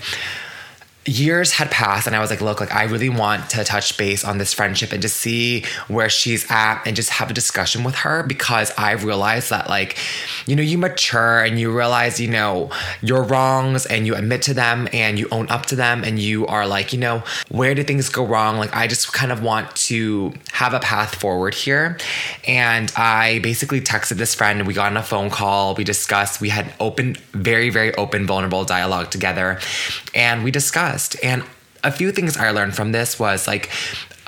years 1.06 1.54
had 1.54 1.72
passed 1.72 2.08
and 2.08 2.16
I 2.16 2.20
was 2.20 2.30
like, 2.30 2.42
look, 2.42 2.60
like 2.60 2.74
I 2.74 2.84
really 2.84 3.10
want 3.10 3.50
to 3.52 3.64
touch 3.64 3.98
base 3.98 4.26
on 4.26 4.38
this 4.38 4.54
friendship 4.54 4.92
and 4.92 5.02
just 5.02 5.18
see 5.18 5.64
where 5.88 6.10
she's 6.10 6.46
at 6.52 6.84
and 6.86 6.96
just 6.96 7.10
have 7.12 7.32
a 7.32 7.34
discussion 7.34 7.84
with 7.84 7.96
her 7.96 8.22
because 8.24 8.72
I 8.78 8.92
realized 8.92 9.50
that 9.50 9.70
like, 9.70 9.98
you 10.46 10.56
know, 10.56 10.62
you 10.62 10.78
mature 10.78 11.40
and 11.40 11.60
you 11.60 11.76
realize, 11.76 12.20
you 12.20 12.28
know, 12.28 12.70
your 13.02 13.24
wrongs 13.24 13.86
and 13.86 14.06
you 14.06 14.16
admit 14.16 14.42
to 14.44 14.54
them 14.54 14.88
and 14.92 15.18
you 15.18 15.28
own 15.32 15.50
up 15.50 15.66
to 15.68 15.76
them 15.76 16.04
and 16.04 16.20
you 16.20 16.46
are 16.48 16.68
like, 16.68 16.92
you 16.92 17.00
know, 17.00 17.24
where 17.50 17.74
did 17.74 17.88
things 17.88 18.10
go 18.10 18.26
wrong? 18.26 18.58
Like 18.58 18.76
I 18.76 18.88
just 18.88 19.14
kind 19.14 19.32
of 19.32 19.42
want 19.42 19.74
to 19.78 20.34
have 20.52 20.74
a 20.74 20.80
path 20.80 21.16
forward 21.16 21.54
here. 21.54 21.98
And 22.46 22.92
I 22.98 23.40
basically 23.40 23.82
texted 23.82 24.18
this 24.18 24.36
friend, 24.36 24.68
we 24.68 24.74
got 24.74 24.92
on 24.92 24.98
a 24.98 25.04
phone 25.04 25.30
call, 25.30 25.76
we 25.76 25.86
discussed, 25.86 26.42
we 26.42 26.50
had 26.50 26.74
open, 26.80 27.16
very, 27.32 27.70
very 27.70 27.96
open, 27.96 28.28
vulnerable 28.28 28.66
dialogue 28.66 29.12
together. 29.12 29.60
And 30.14 30.44
we 30.44 30.52
discussed. 30.52 30.89
And 31.24 31.44
a 31.84 31.92
few 31.92 32.12
things 32.12 32.38
I 32.38 32.52
learned 32.52 32.76
from 32.76 32.92
this 32.92 33.20
was 33.20 33.48
like 33.48 33.70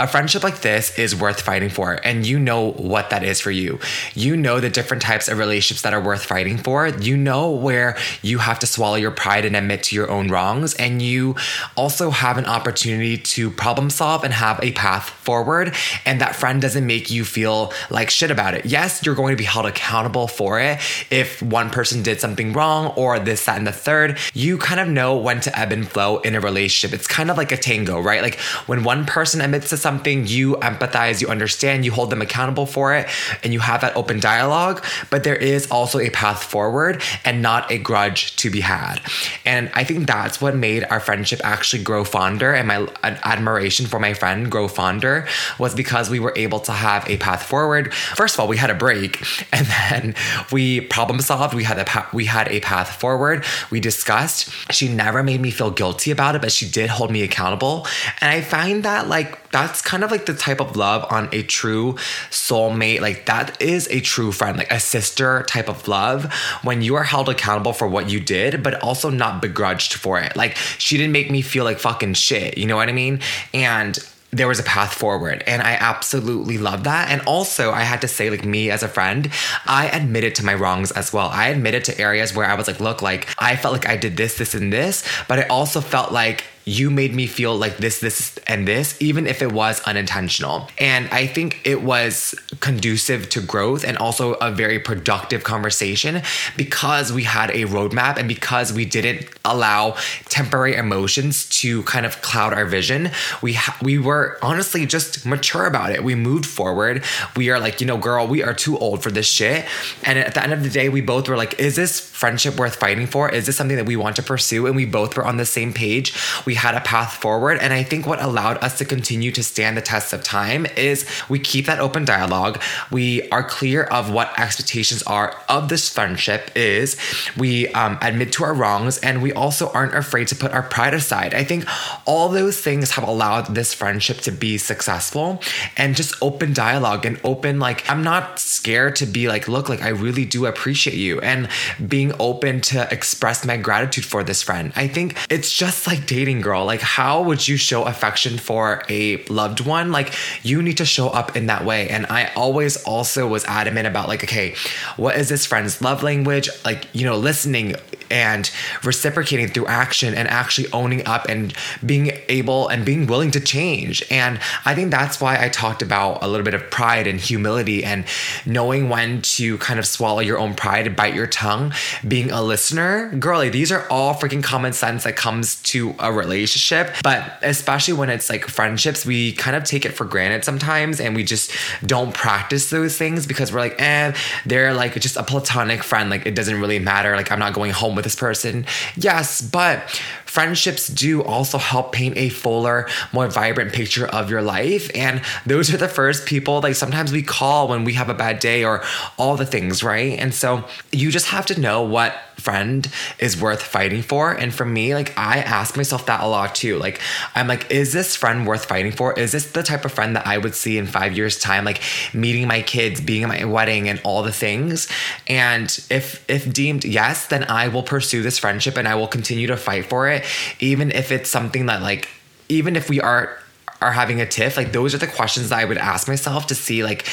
a 0.01 0.07
friendship 0.07 0.41
like 0.43 0.61
this 0.61 0.97
is 0.97 1.15
worth 1.15 1.41
fighting 1.41 1.69
for, 1.69 1.99
and 2.03 2.25
you 2.25 2.39
know 2.39 2.71
what 2.71 3.11
that 3.11 3.23
is 3.23 3.39
for 3.39 3.51
you. 3.51 3.79
You 4.15 4.35
know 4.35 4.59
the 4.59 4.69
different 4.69 5.03
types 5.03 5.27
of 5.27 5.37
relationships 5.37 5.83
that 5.83 5.93
are 5.93 6.01
worth 6.01 6.25
fighting 6.25 6.57
for. 6.57 6.87
You 6.87 7.15
know 7.15 7.51
where 7.51 7.95
you 8.23 8.39
have 8.39 8.57
to 8.59 8.65
swallow 8.65 8.95
your 8.95 9.11
pride 9.11 9.45
and 9.45 9.55
admit 9.55 9.83
to 9.83 9.95
your 9.95 10.09
own 10.09 10.29
wrongs, 10.29 10.73
and 10.73 11.03
you 11.03 11.35
also 11.75 12.09
have 12.09 12.39
an 12.39 12.45
opportunity 12.45 13.15
to 13.15 13.51
problem 13.51 13.91
solve 13.91 14.23
and 14.23 14.33
have 14.33 14.59
a 14.63 14.71
path 14.71 15.07
forward. 15.07 15.75
And 16.03 16.19
that 16.19 16.35
friend 16.35 16.59
doesn't 16.59 16.87
make 16.87 17.11
you 17.11 17.23
feel 17.23 17.71
like 17.91 18.09
shit 18.09 18.31
about 18.31 18.55
it. 18.55 18.65
Yes, 18.65 19.05
you're 19.05 19.13
going 19.13 19.33
to 19.33 19.37
be 19.37 19.43
held 19.43 19.67
accountable 19.67 20.27
for 20.27 20.59
it 20.59 20.79
if 21.11 21.43
one 21.43 21.69
person 21.69 22.01
did 22.01 22.19
something 22.19 22.53
wrong 22.53 22.87
or 22.95 23.19
this, 23.19 23.45
that, 23.45 23.57
and 23.59 23.67
the 23.67 23.71
third. 23.71 24.17
You 24.33 24.57
kind 24.57 24.79
of 24.79 24.87
know 24.87 25.15
when 25.15 25.41
to 25.41 25.59
ebb 25.59 25.71
and 25.71 25.87
flow 25.87 26.17
in 26.21 26.33
a 26.33 26.39
relationship. 26.39 26.97
It's 26.97 27.07
kind 27.07 27.29
of 27.29 27.37
like 27.37 27.51
a 27.51 27.57
tango, 27.57 27.99
right? 27.99 28.23
Like 28.23 28.39
when 28.65 28.83
one 28.83 29.05
person 29.05 29.41
admits 29.41 29.69
to 29.69 29.77
something, 29.77 29.90
something, 29.91 30.25
you 30.25 30.55
empathize, 30.55 31.19
you 31.21 31.27
understand, 31.27 31.83
you 31.83 31.91
hold 31.91 32.09
them 32.09 32.21
accountable 32.21 32.65
for 32.65 32.95
it, 32.95 33.09
and 33.43 33.51
you 33.51 33.59
have 33.59 33.81
that 33.81 33.95
open 33.97 34.21
dialogue. 34.21 34.81
But 35.09 35.25
there 35.25 35.35
is 35.35 35.69
also 35.69 35.99
a 35.99 36.09
path 36.09 36.43
forward 36.43 37.01
and 37.25 37.41
not 37.41 37.69
a 37.69 37.77
grudge 37.77 38.37
to 38.37 38.49
be 38.49 38.61
had. 38.61 39.01
And 39.45 39.69
I 39.73 39.83
think 39.83 40.07
that's 40.07 40.39
what 40.39 40.55
made 40.55 40.85
our 40.85 41.01
friendship 41.01 41.41
actually 41.43 41.83
grow 41.83 42.05
fonder 42.05 42.53
and 42.53 42.67
my 42.67 42.87
admiration 43.03 43.85
for 43.85 43.99
my 43.99 44.13
friend 44.13 44.49
grow 44.49 44.67
fonder 44.69 45.27
was 45.59 45.75
because 45.75 46.09
we 46.09 46.19
were 46.19 46.33
able 46.37 46.61
to 46.61 46.71
have 46.71 47.07
a 47.09 47.17
path 47.17 47.43
forward. 47.43 47.93
First 47.93 48.35
of 48.35 48.39
all, 48.39 48.47
we 48.47 48.57
had 48.57 48.69
a 48.69 48.75
break 48.75 49.21
and 49.51 49.65
then 49.67 50.15
we 50.51 50.81
problem 50.81 51.19
solved. 51.19 51.53
We 51.53 51.65
had 51.65 51.79
a 51.79 51.85
pa- 51.85 52.09
we 52.13 52.25
had 52.25 52.47
a 52.47 52.61
path 52.61 52.89
forward. 52.95 53.43
We 53.69 53.79
discussed. 53.79 54.49
She 54.71 54.87
never 54.87 55.21
made 55.21 55.41
me 55.41 55.51
feel 55.51 55.71
guilty 55.71 56.11
about 56.11 56.35
it, 56.35 56.41
but 56.41 56.51
she 56.51 56.67
did 56.69 56.89
hold 56.89 57.11
me 57.11 57.23
accountable. 57.23 57.87
And 58.21 58.31
I 58.31 58.41
find 58.41 58.83
that 58.83 59.07
like 59.07 59.51
that's 59.51 59.80
kind 59.81 60.03
of 60.03 60.11
like 60.11 60.25
the 60.25 60.33
type 60.33 60.59
of 60.59 60.75
love 60.75 61.05
on 61.11 61.29
a 61.31 61.43
true 61.43 61.93
soulmate. 62.29 63.01
Like 63.01 63.25
that 63.25 63.61
is 63.61 63.87
a 63.89 63.99
true 63.99 64.31
friend, 64.31 64.57
like 64.57 64.71
a 64.71 64.79
sister 64.79 65.43
type 65.47 65.69
of 65.69 65.87
love 65.87 66.31
when 66.63 66.81
you 66.81 66.95
are 66.95 67.03
held 67.03 67.29
accountable 67.29 67.73
for 67.73 67.87
what 67.87 68.09
you 68.09 68.19
did, 68.19 68.63
but 68.63 68.81
also 68.81 69.09
not 69.09 69.41
begrudged 69.41 69.93
for 69.93 70.19
it. 70.19 70.35
Like 70.35 70.55
she 70.77 70.97
didn't 70.97 71.13
make 71.13 71.31
me 71.31 71.41
feel 71.41 71.63
like 71.63 71.79
fucking 71.79 72.13
shit. 72.13 72.57
You 72.57 72.67
know 72.67 72.75
what 72.75 72.89
I 72.89 72.93
mean? 72.93 73.19
And 73.53 73.97
there 74.31 74.47
was 74.47 74.59
a 74.59 74.63
path 74.63 74.93
forward 74.93 75.43
and 75.45 75.61
i 75.61 75.73
absolutely 75.73 76.57
love 76.57 76.85
that 76.85 77.09
and 77.09 77.21
also 77.23 77.71
i 77.71 77.81
had 77.81 78.01
to 78.01 78.07
say 78.07 78.29
like 78.29 78.45
me 78.45 78.71
as 78.71 78.81
a 78.81 78.87
friend 78.87 79.29
i 79.65 79.89
admitted 79.89 80.33
to 80.33 80.45
my 80.45 80.53
wrongs 80.53 80.91
as 80.91 81.11
well 81.11 81.27
i 81.27 81.49
admitted 81.49 81.83
to 81.83 81.99
areas 81.99 82.33
where 82.33 82.45
i 82.45 82.55
was 82.55 82.67
like 82.67 82.79
look 82.79 83.01
like 83.01 83.27
i 83.39 83.55
felt 83.55 83.73
like 83.73 83.87
i 83.87 83.97
did 83.97 84.15
this 84.15 84.37
this 84.37 84.55
and 84.55 84.71
this 84.71 85.05
but 85.27 85.37
i 85.39 85.43
also 85.43 85.81
felt 85.81 86.11
like 86.11 86.45
you 86.65 86.89
made 86.89 87.13
me 87.13 87.27
feel 87.27 87.55
like 87.55 87.77
this, 87.77 87.99
this, 87.99 88.37
and 88.47 88.67
this, 88.67 88.99
even 89.01 89.27
if 89.27 89.41
it 89.41 89.51
was 89.51 89.81
unintentional. 89.81 90.67
And 90.77 91.07
I 91.09 91.25
think 91.27 91.61
it 91.63 91.81
was 91.81 92.35
conducive 92.59 93.29
to 93.29 93.41
growth 93.41 93.83
and 93.83 93.97
also 93.97 94.33
a 94.33 94.51
very 94.51 94.79
productive 94.79 95.43
conversation 95.43 96.21
because 96.55 97.11
we 97.11 97.23
had 97.23 97.49
a 97.51 97.65
roadmap 97.65 98.17
and 98.17 98.27
because 98.27 98.71
we 98.71 98.85
didn't 98.85 99.27
allow 99.43 99.95
temporary 100.25 100.75
emotions 100.75 101.49
to 101.49 101.83
kind 101.83 102.05
of 102.05 102.21
cloud 102.21 102.53
our 102.53 102.65
vision. 102.65 103.09
We 103.41 103.53
ha- 103.53 103.77
we 103.81 103.97
were 103.97 104.37
honestly 104.41 104.85
just 104.85 105.25
mature 105.25 105.65
about 105.65 105.91
it. 105.91 106.03
We 106.03 106.15
moved 106.15 106.45
forward. 106.45 107.03
We 107.35 107.49
are 107.49 107.59
like, 107.59 107.81
you 107.81 107.87
know, 107.87 107.97
girl, 107.97 108.27
we 108.27 108.43
are 108.43 108.53
too 108.53 108.77
old 108.77 109.01
for 109.01 109.11
this 109.11 109.27
shit. 109.27 109.65
And 110.03 110.19
at 110.19 110.33
the 110.33 110.43
end 110.43 110.53
of 110.53 110.63
the 110.63 110.69
day, 110.69 110.89
we 110.89 111.01
both 111.01 111.27
were 111.27 111.37
like, 111.37 111.59
is 111.59 111.75
this 111.75 112.10
friendship 112.21 112.55
worth 112.57 112.75
fighting 112.75 113.07
for? 113.07 113.27
Is 113.29 113.47
this 113.47 113.57
something 113.57 113.77
that 113.77 113.87
we 113.87 113.95
want 113.95 114.15
to 114.17 114.21
pursue? 114.21 114.67
And 114.67 114.75
we 114.75 114.85
both 114.85 115.17
were 115.17 115.25
on 115.25 115.37
the 115.37 115.45
same 115.45 115.73
page. 115.73 116.13
We 116.45 116.53
had 116.53 116.75
a 116.75 116.79
path 116.81 117.13
forward. 117.13 117.57
And 117.59 117.73
I 117.73 117.81
think 117.81 118.05
what 118.05 118.21
allowed 118.21 118.63
us 118.63 118.77
to 118.77 118.85
continue 118.85 119.31
to 119.31 119.43
stand 119.43 119.75
the 119.75 119.81
test 119.81 120.13
of 120.13 120.23
time 120.23 120.67
is 120.77 121.03
we 121.29 121.39
keep 121.39 121.65
that 121.65 121.79
open 121.79 122.05
dialogue. 122.05 122.61
We 122.91 123.27
are 123.29 123.43
clear 123.43 123.85
of 123.85 124.11
what 124.11 124.39
expectations 124.39 125.01
are 125.03 125.35
of 125.49 125.69
this 125.69 125.89
friendship 125.89 126.51
is. 126.55 126.95
We 127.35 127.69
um, 127.69 127.97
admit 128.03 128.31
to 128.33 128.43
our 128.43 128.53
wrongs 128.53 128.99
and 128.99 129.23
we 129.23 129.33
also 129.33 129.71
aren't 129.71 129.95
afraid 129.95 130.27
to 130.27 130.35
put 130.35 130.51
our 130.51 130.61
pride 130.61 130.93
aside. 130.93 131.33
I 131.33 131.43
think 131.43 131.65
all 132.05 132.29
those 132.29 132.61
things 132.61 132.91
have 132.91 133.07
allowed 133.07 133.55
this 133.55 133.73
friendship 133.73 134.17
to 134.19 134.31
be 134.31 134.59
successful 134.59 135.41
and 135.75 135.95
just 135.95 136.13
open 136.21 136.53
dialogue 136.53 137.03
and 137.03 137.19
open, 137.23 137.57
like, 137.57 137.89
I'm 137.89 138.03
not 138.03 138.37
scared 138.37 138.95
to 138.97 139.07
be 139.07 139.27
like, 139.27 139.47
look, 139.47 139.69
like, 139.69 139.81
I 139.81 139.89
really 139.89 140.25
do 140.25 140.45
appreciate 140.45 140.97
you 140.97 141.19
and 141.21 141.49
being 141.87 142.10
open 142.19 142.61
to 142.61 142.87
express 142.91 143.45
my 143.45 143.57
gratitude 143.57 144.05
for 144.05 144.23
this 144.23 144.43
friend. 144.43 144.71
I 144.75 144.87
think 144.87 145.17
it's 145.29 145.51
just 145.51 145.87
like 145.87 146.05
dating, 146.05 146.41
girl 146.41 146.51
girl. 146.51 146.65
Like, 146.65 146.81
how 146.81 147.21
would 147.23 147.47
you 147.47 147.55
show 147.55 147.83
affection 147.83 148.37
for 148.37 148.83
a 148.89 149.23
loved 149.27 149.61
one? 149.65 149.93
Like, 149.93 150.13
you 150.43 150.61
need 150.61 150.77
to 150.77 150.85
show 150.85 151.07
up 151.07 151.37
in 151.37 151.47
that 151.47 151.63
way. 151.63 151.87
And 151.87 152.05
I 152.07 152.31
always 152.35 152.83
also 152.83 153.25
was 153.27 153.45
adamant 153.45 153.87
about, 153.87 154.09
like, 154.09 154.23
okay, 154.23 154.55
what 154.97 155.15
is 155.15 155.29
this 155.29 155.45
friend's 155.45 155.81
love 155.81 156.03
language? 156.03 156.49
Like, 156.65 156.87
you 156.93 157.05
know, 157.05 157.15
listening 157.15 157.75
and 158.11 158.51
reciprocating 158.83 159.47
through 159.47 159.67
action 159.67 160.13
and 160.13 160.27
actually 160.27 160.71
owning 160.71 161.05
up 161.07 161.27
and 161.29 161.53
being 161.85 162.11
able 162.27 162.67
and 162.67 162.85
being 162.85 163.07
willing 163.07 163.31
to 163.31 163.39
change. 163.39 164.03
And 164.11 164.39
I 164.65 164.75
think 164.75 164.91
that's 164.91 165.19
why 165.21 165.43
I 165.43 165.49
talked 165.49 165.81
about 165.81 166.23
a 166.23 166.27
little 166.27 166.45
bit 166.45 166.53
of 166.53 166.69
pride 166.69 167.07
and 167.07 167.19
humility 167.19 167.83
and 167.83 168.05
knowing 168.45 168.89
when 168.89 169.21
to 169.21 169.57
kind 169.59 169.79
of 169.79 169.85
swallow 169.85 170.19
your 170.19 170.37
own 170.37 170.53
pride 170.53 170.87
and 170.87 170.95
bite 170.95 171.15
your 171.15 171.27
tongue, 171.27 171.73
being 172.07 172.31
a 172.31 172.41
listener. 172.41 173.09
Girly, 173.17 173.49
these 173.49 173.71
are 173.71 173.87
all 173.89 174.13
freaking 174.13 174.43
common 174.43 174.73
sense 174.73 175.03
that 175.03 175.15
comes 175.15 175.61
to 175.63 175.95
a 175.99 176.11
relationship. 176.11 176.93
But 177.03 177.37
especially 177.41 177.93
when 177.93 178.09
it's 178.09 178.29
like 178.29 178.45
friendships, 178.45 179.05
we 179.05 179.33
kind 179.33 179.55
of 179.55 179.63
take 179.63 179.85
it 179.85 179.91
for 179.91 180.05
granted 180.05 180.43
sometimes 180.43 180.99
and 180.99 181.15
we 181.15 181.23
just 181.23 181.51
don't 181.85 182.13
practice 182.13 182.69
those 182.69 182.97
things 182.97 183.25
because 183.25 183.51
we're 183.51 183.59
like, 183.59 183.81
eh, 183.81 184.13
they're 184.45 184.73
like 184.73 184.99
just 184.99 185.17
a 185.17 185.23
platonic 185.23 185.83
friend. 185.83 186.09
Like 186.09 186.25
it 186.25 186.35
doesn't 186.35 186.59
really 186.59 186.79
matter. 186.79 187.15
Like 187.15 187.31
I'm 187.31 187.39
not 187.39 187.53
going 187.53 187.71
home 187.71 187.95
with 187.95 188.00
this 188.01 188.15
person. 188.15 188.65
Yes, 188.95 189.41
but 189.41 189.89
friendships 190.25 190.87
do 190.87 191.21
also 191.21 191.57
help 191.57 191.91
paint 191.91 192.17
a 192.17 192.29
fuller, 192.29 192.87
more 193.11 193.27
vibrant 193.27 193.73
picture 193.73 194.07
of 194.07 194.29
your 194.29 194.41
life. 194.41 194.89
And 194.95 195.21
those 195.45 195.73
are 195.73 195.77
the 195.77 195.89
first 195.89 196.25
people 196.25 196.61
like 196.61 196.75
sometimes 196.75 197.11
we 197.11 197.21
call 197.21 197.67
when 197.67 197.83
we 197.83 197.93
have 197.93 198.09
a 198.09 198.13
bad 198.13 198.39
day 198.39 198.63
or 198.63 198.83
all 199.17 199.35
the 199.35 199.45
things, 199.45 199.83
right? 199.83 200.17
And 200.17 200.33
so 200.33 200.63
you 200.91 201.11
just 201.11 201.27
have 201.27 201.45
to 201.47 201.59
know 201.59 201.81
what 201.81 202.15
friend 202.41 202.91
is 203.19 203.39
worth 203.39 203.61
fighting 203.61 204.01
for. 204.01 204.31
And 204.31 204.53
for 204.53 204.65
me, 204.65 204.93
like 204.93 205.17
I 205.17 205.37
ask 205.37 205.77
myself 205.77 206.05
that 206.07 206.21
a 206.21 206.27
lot 206.27 206.55
too. 206.55 206.77
Like 206.77 206.99
I'm 207.35 207.47
like, 207.47 207.71
is 207.71 207.93
this 207.93 208.15
friend 208.15 208.45
worth 208.45 208.65
fighting 208.65 208.91
for? 208.91 209.17
Is 209.17 209.31
this 209.31 209.51
the 209.51 209.63
type 209.63 209.85
of 209.85 209.91
friend 209.91 210.15
that 210.15 210.27
I 210.27 210.37
would 210.37 210.55
see 210.55 210.77
in 210.77 210.87
five 210.87 211.15
years' 211.15 211.39
time, 211.39 211.65
like 211.65 211.81
meeting 212.13 212.47
my 212.47 212.61
kids, 212.61 212.99
being 212.99 213.23
at 213.23 213.29
my 213.29 213.45
wedding, 213.45 213.87
and 213.87 214.01
all 214.03 214.23
the 214.23 214.33
things? 214.33 214.89
And 215.27 215.67
if 215.89 216.29
if 216.29 216.51
deemed 216.51 216.83
yes, 216.83 217.27
then 217.27 217.45
I 217.45 217.67
will 217.67 217.83
pursue 217.83 218.21
this 218.23 218.39
friendship 218.39 218.77
and 218.77 218.87
I 218.87 218.95
will 218.95 219.07
continue 219.07 219.47
to 219.47 219.57
fight 219.57 219.85
for 219.85 220.09
it, 220.09 220.25
even 220.59 220.91
if 220.91 221.11
it's 221.11 221.29
something 221.29 221.67
that 221.67 221.81
like 221.81 222.09
even 222.49 222.75
if 222.75 222.89
we 222.89 222.99
are 222.99 223.40
are 223.81 223.91
having 223.91 224.21
a 224.21 224.25
tiff, 224.25 224.57
like 224.57 224.71
those 224.71 224.93
are 224.93 224.99
the 224.99 225.07
questions 225.07 225.49
that 225.49 225.59
I 225.59 225.65
would 225.65 225.77
ask 225.77 226.07
myself 226.07 226.47
to 226.47 226.55
see 226.55 226.83
like 226.83 227.07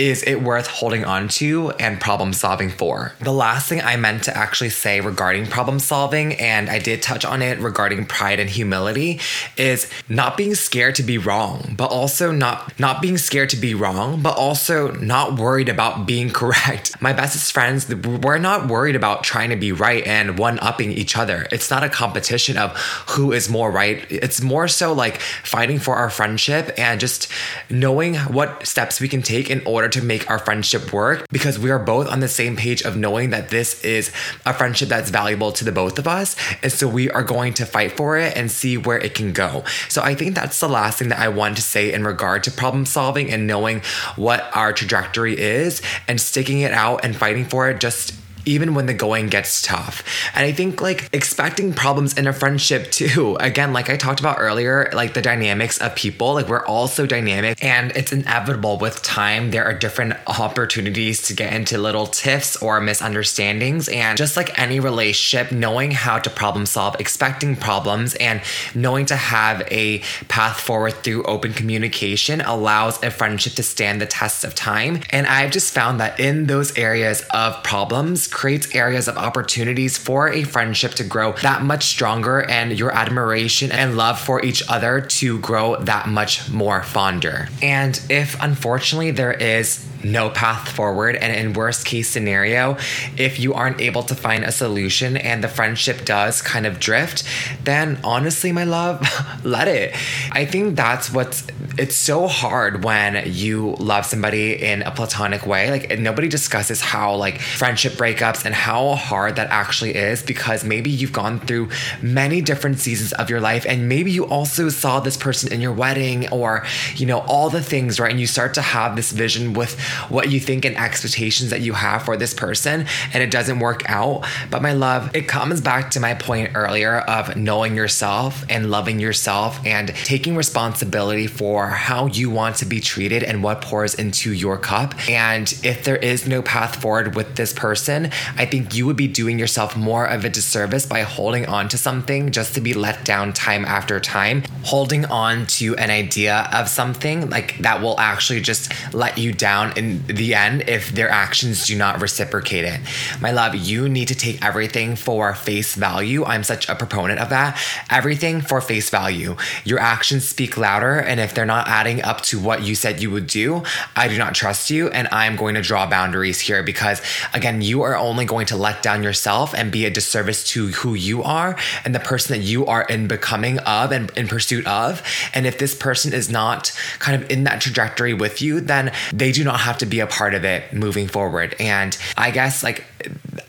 is 0.00 0.22
it 0.22 0.42
worth 0.42 0.66
holding 0.66 1.04
on 1.04 1.28
to 1.28 1.70
and 1.72 2.00
problem 2.00 2.32
solving 2.32 2.70
for? 2.70 3.12
The 3.20 3.32
last 3.32 3.68
thing 3.68 3.82
I 3.82 3.96
meant 3.96 4.24
to 4.24 4.36
actually 4.36 4.70
say 4.70 5.00
regarding 5.00 5.46
problem 5.46 5.78
solving, 5.78 6.34
and 6.34 6.70
I 6.70 6.78
did 6.78 7.02
touch 7.02 7.24
on 7.24 7.42
it 7.42 7.58
regarding 7.58 8.06
pride 8.06 8.40
and 8.40 8.48
humility, 8.48 9.20
is 9.58 9.90
not 10.08 10.36
being 10.36 10.54
scared 10.54 10.94
to 10.94 11.02
be 11.02 11.18
wrong, 11.18 11.74
but 11.76 11.90
also 11.90 12.32
not 12.32 12.78
not 12.78 13.02
being 13.02 13.18
scared 13.18 13.50
to 13.50 13.56
be 13.56 13.74
wrong, 13.74 14.22
but 14.22 14.36
also 14.36 14.92
not 14.92 15.38
worried 15.38 15.68
about 15.68 16.06
being 16.06 16.30
correct. 16.40 17.00
My 17.02 17.12
bestest 17.12 17.52
friends, 17.52 17.92
we're 17.94 18.38
not 18.38 18.68
worried 18.68 18.96
about 18.96 19.22
trying 19.22 19.50
to 19.50 19.56
be 19.56 19.72
right 19.72 20.06
and 20.06 20.38
one 20.38 20.58
upping 20.60 20.92
each 20.92 21.16
other. 21.16 21.46
It's 21.52 21.70
not 21.70 21.84
a 21.84 21.88
competition 21.88 22.56
of 22.56 22.76
who 23.08 23.32
is 23.32 23.50
more 23.50 23.70
right. 23.70 24.06
It's 24.10 24.40
more 24.40 24.68
so 24.68 24.92
like 24.92 25.20
fighting 25.20 25.78
for 25.78 25.96
our 25.96 26.09
our 26.10 26.16
friendship 26.16 26.72
and 26.76 26.98
just 26.98 27.28
knowing 27.70 28.16
what 28.16 28.66
steps 28.66 29.00
we 29.00 29.06
can 29.06 29.22
take 29.22 29.48
in 29.48 29.64
order 29.64 29.88
to 29.88 30.02
make 30.02 30.28
our 30.28 30.40
friendship 30.40 30.92
work 30.92 31.24
because 31.30 31.56
we 31.56 31.70
are 31.70 31.78
both 31.78 32.08
on 32.08 32.18
the 32.18 32.28
same 32.28 32.56
page 32.56 32.82
of 32.82 32.96
knowing 32.96 33.30
that 33.30 33.48
this 33.48 33.82
is 33.84 34.10
a 34.44 34.52
friendship 34.52 34.88
that's 34.88 35.10
valuable 35.10 35.52
to 35.52 35.64
the 35.64 35.70
both 35.70 35.98
of 36.00 36.08
us. 36.08 36.34
And 36.62 36.72
so 36.72 36.88
we 36.88 37.10
are 37.10 37.22
going 37.22 37.54
to 37.54 37.64
fight 37.64 37.92
for 37.92 38.18
it 38.18 38.36
and 38.36 38.50
see 38.50 38.76
where 38.76 38.98
it 38.98 39.14
can 39.14 39.32
go. 39.32 39.62
So 39.88 40.02
I 40.02 40.16
think 40.16 40.34
that's 40.34 40.58
the 40.58 40.68
last 40.68 40.98
thing 40.98 41.10
that 41.10 41.20
I 41.20 41.28
want 41.28 41.56
to 41.56 41.62
say 41.62 41.92
in 41.92 42.04
regard 42.04 42.42
to 42.44 42.50
problem 42.50 42.86
solving 42.86 43.30
and 43.30 43.46
knowing 43.46 43.82
what 44.16 44.50
our 44.56 44.72
trajectory 44.72 45.38
is 45.38 45.80
and 46.08 46.20
sticking 46.20 46.60
it 46.60 46.72
out 46.72 47.04
and 47.04 47.14
fighting 47.14 47.44
for 47.44 47.70
it 47.70 47.78
just 47.78 48.19
even 48.44 48.74
when 48.74 48.86
the 48.86 48.94
going 48.94 49.28
gets 49.28 49.62
tough. 49.62 50.02
And 50.34 50.44
I 50.44 50.52
think 50.52 50.80
like 50.80 51.08
expecting 51.12 51.72
problems 51.72 52.16
in 52.16 52.26
a 52.26 52.32
friendship 52.32 52.90
too. 52.90 53.36
Again, 53.40 53.72
like 53.72 53.90
I 53.90 53.96
talked 53.96 54.20
about 54.20 54.36
earlier, 54.38 54.90
like 54.92 55.14
the 55.14 55.22
dynamics 55.22 55.78
of 55.78 55.94
people, 55.94 56.34
like 56.34 56.48
we're 56.48 56.64
all 56.66 56.88
so 56.88 57.06
dynamic 57.06 57.62
and 57.62 57.92
it's 57.96 58.12
inevitable 58.12 58.78
with 58.78 59.02
time. 59.02 59.50
There 59.50 59.64
are 59.64 59.74
different 59.74 60.14
opportunities 60.26 61.22
to 61.22 61.34
get 61.34 61.52
into 61.52 61.78
little 61.78 62.06
tiffs 62.06 62.56
or 62.62 62.80
misunderstandings. 62.80 63.88
And 63.88 64.16
just 64.16 64.36
like 64.36 64.58
any 64.58 64.80
relationship, 64.80 65.52
knowing 65.52 65.90
how 65.90 66.18
to 66.18 66.30
problem 66.30 66.66
solve, 66.66 66.96
expecting 67.00 67.56
problems, 67.56 68.14
and 68.16 68.42
knowing 68.74 69.06
to 69.06 69.16
have 69.16 69.62
a 69.70 69.98
path 70.28 70.60
forward 70.60 70.94
through 70.94 71.22
open 71.24 71.52
communication 71.52 72.40
allows 72.40 73.02
a 73.02 73.10
friendship 73.10 73.54
to 73.54 73.62
stand 73.62 74.00
the 74.00 74.06
test 74.06 74.44
of 74.44 74.54
time. 74.54 75.02
And 75.10 75.26
I've 75.26 75.50
just 75.50 75.72
found 75.72 76.00
that 76.00 76.20
in 76.20 76.46
those 76.46 76.76
areas 76.78 77.22
of 77.30 77.62
problems, 77.62 78.26
creates 78.30 78.74
areas 78.74 79.08
of 79.08 79.16
opportunities 79.16 79.98
for 79.98 80.28
a 80.28 80.42
friendship 80.44 80.92
to 80.94 81.04
grow 81.04 81.32
that 81.42 81.62
much 81.62 81.84
stronger 81.86 82.42
and 82.42 82.78
your 82.78 82.92
admiration 82.92 83.72
and 83.72 83.96
love 83.96 84.20
for 84.20 84.44
each 84.44 84.62
other 84.68 85.00
to 85.00 85.38
grow 85.40 85.76
that 85.76 86.08
much 86.08 86.50
more 86.50 86.82
fonder. 86.82 87.48
And 87.62 88.00
if 88.08 88.40
unfortunately 88.42 89.10
there 89.10 89.32
is 89.32 89.86
no 90.04 90.30
path 90.30 90.68
forward. 90.70 91.16
And 91.16 91.34
in 91.34 91.52
worst 91.52 91.84
case 91.86 92.08
scenario, 92.08 92.76
if 93.16 93.38
you 93.38 93.54
aren't 93.54 93.80
able 93.80 94.02
to 94.04 94.14
find 94.14 94.44
a 94.44 94.52
solution 94.52 95.16
and 95.16 95.42
the 95.42 95.48
friendship 95.48 96.04
does 96.04 96.42
kind 96.42 96.66
of 96.66 96.80
drift, 96.80 97.24
then 97.64 97.98
honestly, 98.04 98.52
my 98.52 98.64
love, 98.64 99.06
let 99.44 99.68
it. 99.68 99.94
I 100.32 100.44
think 100.44 100.76
that's 100.76 101.12
what's 101.12 101.46
it's 101.78 101.96
so 101.96 102.26
hard 102.26 102.84
when 102.84 103.22
you 103.26 103.74
love 103.78 104.04
somebody 104.04 104.52
in 104.52 104.82
a 104.82 104.90
platonic 104.90 105.46
way. 105.46 105.70
Like 105.70 105.98
nobody 105.98 106.28
discusses 106.28 106.80
how 106.80 107.14
like 107.14 107.40
friendship 107.40 107.94
breakups 107.94 108.44
and 108.44 108.54
how 108.54 108.94
hard 108.94 109.36
that 109.36 109.48
actually 109.50 109.94
is 109.94 110.22
because 110.22 110.64
maybe 110.64 110.90
you've 110.90 111.12
gone 111.12 111.40
through 111.40 111.70
many 112.02 112.40
different 112.40 112.78
seasons 112.78 113.12
of 113.14 113.30
your 113.30 113.40
life 113.40 113.64
and 113.66 113.88
maybe 113.88 114.10
you 114.10 114.26
also 114.26 114.68
saw 114.68 115.00
this 115.00 115.16
person 115.16 115.52
in 115.52 115.60
your 115.60 115.72
wedding 115.72 116.28
or 116.30 116.66
you 116.96 117.06
know 117.06 117.20
all 117.20 117.50
the 117.50 117.62
things, 117.62 118.00
right? 118.00 118.10
And 118.10 118.20
you 118.20 118.26
start 118.26 118.54
to 118.54 118.62
have 118.62 118.96
this 118.96 119.12
vision 119.12 119.52
with 119.52 119.78
what 120.08 120.30
you 120.30 120.40
think 120.40 120.64
and 120.64 120.76
expectations 120.76 121.50
that 121.50 121.60
you 121.60 121.72
have 121.72 122.02
for 122.02 122.16
this 122.16 122.34
person 122.34 122.86
and 123.12 123.22
it 123.22 123.30
doesn't 123.30 123.58
work 123.58 123.82
out. 123.88 124.26
But 124.50 124.62
my 124.62 124.72
love, 124.72 125.14
it 125.14 125.28
comes 125.28 125.60
back 125.60 125.90
to 125.92 126.00
my 126.00 126.14
point 126.14 126.52
earlier 126.54 126.98
of 126.98 127.36
knowing 127.36 127.76
yourself 127.76 128.44
and 128.48 128.70
loving 128.70 129.00
yourself 129.00 129.64
and 129.66 129.88
taking 129.88 130.36
responsibility 130.36 131.26
for 131.26 131.68
how 131.68 132.06
you 132.06 132.30
want 132.30 132.56
to 132.56 132.66
be 132.66 132.80
treated 132.80 133.22
and 133.22 133.42
what 133.42 133.60
pours 133.60 133.94
into 133.94 134.32
your 134.32 134.58
cup. 134.58 134.94
And 135.08 135.52
if 135.62 135.84
there 135.84 135.96
is 135.96 136.26
no 136.26 136.42
path 136.42 136.80
forward 136.80 137.14
with 137.14 137.36
this 137.36 137.52
person, 137.52 138.10
I 138.36 138.46
think 138.46 138.74
you 138.74 138.86
would 138.86 138.96
be 138.96 139.08
doing 139.08 139.38
yourself 139.38 139.76
more 139.76 140.06
of 140.06 140.24
a 140.24 140.28
disservice 140.28 140.86
by 140.86 141.02
holding 141.02 141.46
on 141.46 141.68
to 141.68 141.78
something 141.78 142.30
just 142.30 142.54
to 142.54 142.60
be 142.60 142.74
let 142.74 143.04
down 143.04 143.32
time 143.32 143.64
after 143.64 144.00
time. 144.00 144.42
Holding 144.64 145.04
on 145.06 145.46
to 145.46 145.76
an 145.76 145.90
idea 145.90 146.48
of 146.52 146.68
something 146.68 147.30
like 147.30 147.58
that 147.58 147.80
will 147.80 147.98
actually 147.98 148.40
just 148.40 148.72
let 148.94 149.18
you 149.18 149.32
down 149.32 149.72
in 149.80 150.04
the 150.06 150.34
end 150.34 150.68
if 150.68 150.92
their 150.92 151.08
actions 151.08 151.66
do 151.66 151.74
not 151.74 152.02
reciprocate 152.02 152.66
it. 152.66 152.80
My 153.18 153.30
love, 153.32 153.54
you 153.54 153.88
need 153.88 154.08
to 154.08 154.14
take 154.14 154.44
everything 154.44 154.94
for 154.94 155.34
face 155.34 155.74
value. 155.74 156.22
I'm 156.24 156.44
such 156.44 156.68
a 156.68 156.74
proponent 156.74 157.18
of 157.18 157.30
that. 157.30 157.58
Everything 157.88 158.42
for 158.42 158.60
face 158.60 158.90
value. 158.90 159.36
Your 159.64 159.78
actions 159.78 160.28
speak 160.28 160.58
louder, 160.58 160.98
and 160.98 161.18
if 161.18 161.34
they're 161.34 161.46
not 161.46 161.66
adding 161.66 162.02
up 162.02 162.20
to 162.22 162.38
what 162.38 162.62
you 162.62 162.74
said 162.74 163.00
you 163.00 163.10
would 163.10 163.26
do, 163.26 163.62
I 163.96 164.08
do 164.08 164.18
not 164.18 164.34
trust 164.34 164.70
you, 164.70 164.88
and 164.90 165.08
I'm 165.12 165.36
going 165.36 165.54
to 165.54 165.62
draw 165.62 165.88
boundaries 165.88 166.40
here 166.40 166.62
because, 166.62 167.00
again, 167.32 167.62
you 167.62 167.82
are 167.82 167.96
only 167.96 168.26
going 168.26 168.46
to 168.46 168.56
let 168.56 168.82
down 168.82 169.02
yourself 169.02 169.54
and 169.54 169.72
be 169.72 169.86
a 169.86 169.90
disservice 169.90 170.44
to 170.52 170.68
who 170.68 170.92
you 170.92 171.22
are 171.22 171.56
and 171.84 171.94
the 171.94 172.00
person 172.00 172.36
that 172.36 172.44
you 172.44 172.66
are 172.66 172.82
in 172.82 173.08
becoming 173.08 173.58
of 173.60 173.92
and 173.92 174.10
in 174.16 174.28
pursuit 174.28 174.66
of. 174.66 175.02
And 175.32 175.46
if 175.46 175.56
this 175.56 175.74
person 175.74 176.12
is 176.12 176.28
not 176.28 176.70
kind 176.98 177.22
of 177.22 177.30
in 177.30 177.44
that 177.44 177.62
trajectory 177.62 178.12
with 178.12 178.42
you, 178.42 178.60
then 178.60 178.92
they 179.12 179.32
do 179.32 179.42
not 179.42 179.60
have 179.60 179.69
to 179.78 179.86
be 179.86 180.00
a 180.00 180.06
part 180.06 180.34
of 180.34 180.44
it 180.44 180.72
moving 180.72 181.08
forward. 181.08 181.56
And 181.58 181.96
I 182.16 182.30
guess 182.30 182.62
like 182.62 182.84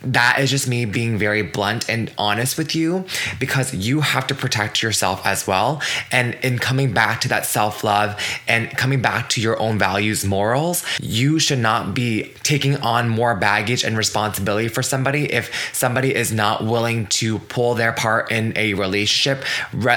that 0.03 0.39
is 0.39 0.49
just 0.49 0.67
me 0.67 0.85
being 0.85 1.17
very 1.17 1.41
blunt 1.41 1.89
and 1.89 2.11
honest 2.17 2.57
with 2.57 2.75
you 2.75 3.05
because 3.39 3.73
you 3.73 4.01
have 4.01 4.27
to 4.27 4.35
protect 4.35 4.81
yourself 4.81 5.25
as 5.25 5.45
well. 5.45 5.81
And 6.11 6.35
in 6.43 6.59
coming 6.59 6.93
back 6.93 7.21
to 7.21 7.27
that 7.29 7.45
self 7.45 7.83
love 7.83 8.19
and 8.47 8.69
coming 8.77 9.01
back 9.01 9.29
to 9.29 9.41
your 9.41 9.59
own 9.59 9.77
values, 9.77 10.25
morals, 10.25 10.83
you 10.99 11.39
should 11.39 11.59
not 11.59 11.93
be 11.93 12.33
taking 12.43 12.77
on 12.77 13.09
more 13.09 13.35
baggage 13.35 13.83
and 13.83 13.97
responsibility 13.97 14.67
for 14.67 14.81
somebody 14.81 15.31
if 15.31 15.73
somebody 15.73 16.13
is 16.15 16.31
not 16.31 16.63
willing 16.63 17.05
to 17.07 17.39
pull 17.39 17.75
their 17.75 17.91
part 17.91 18.31
in 18.31 18.53
a 18.55 18.73
relationship, 18.73 19.43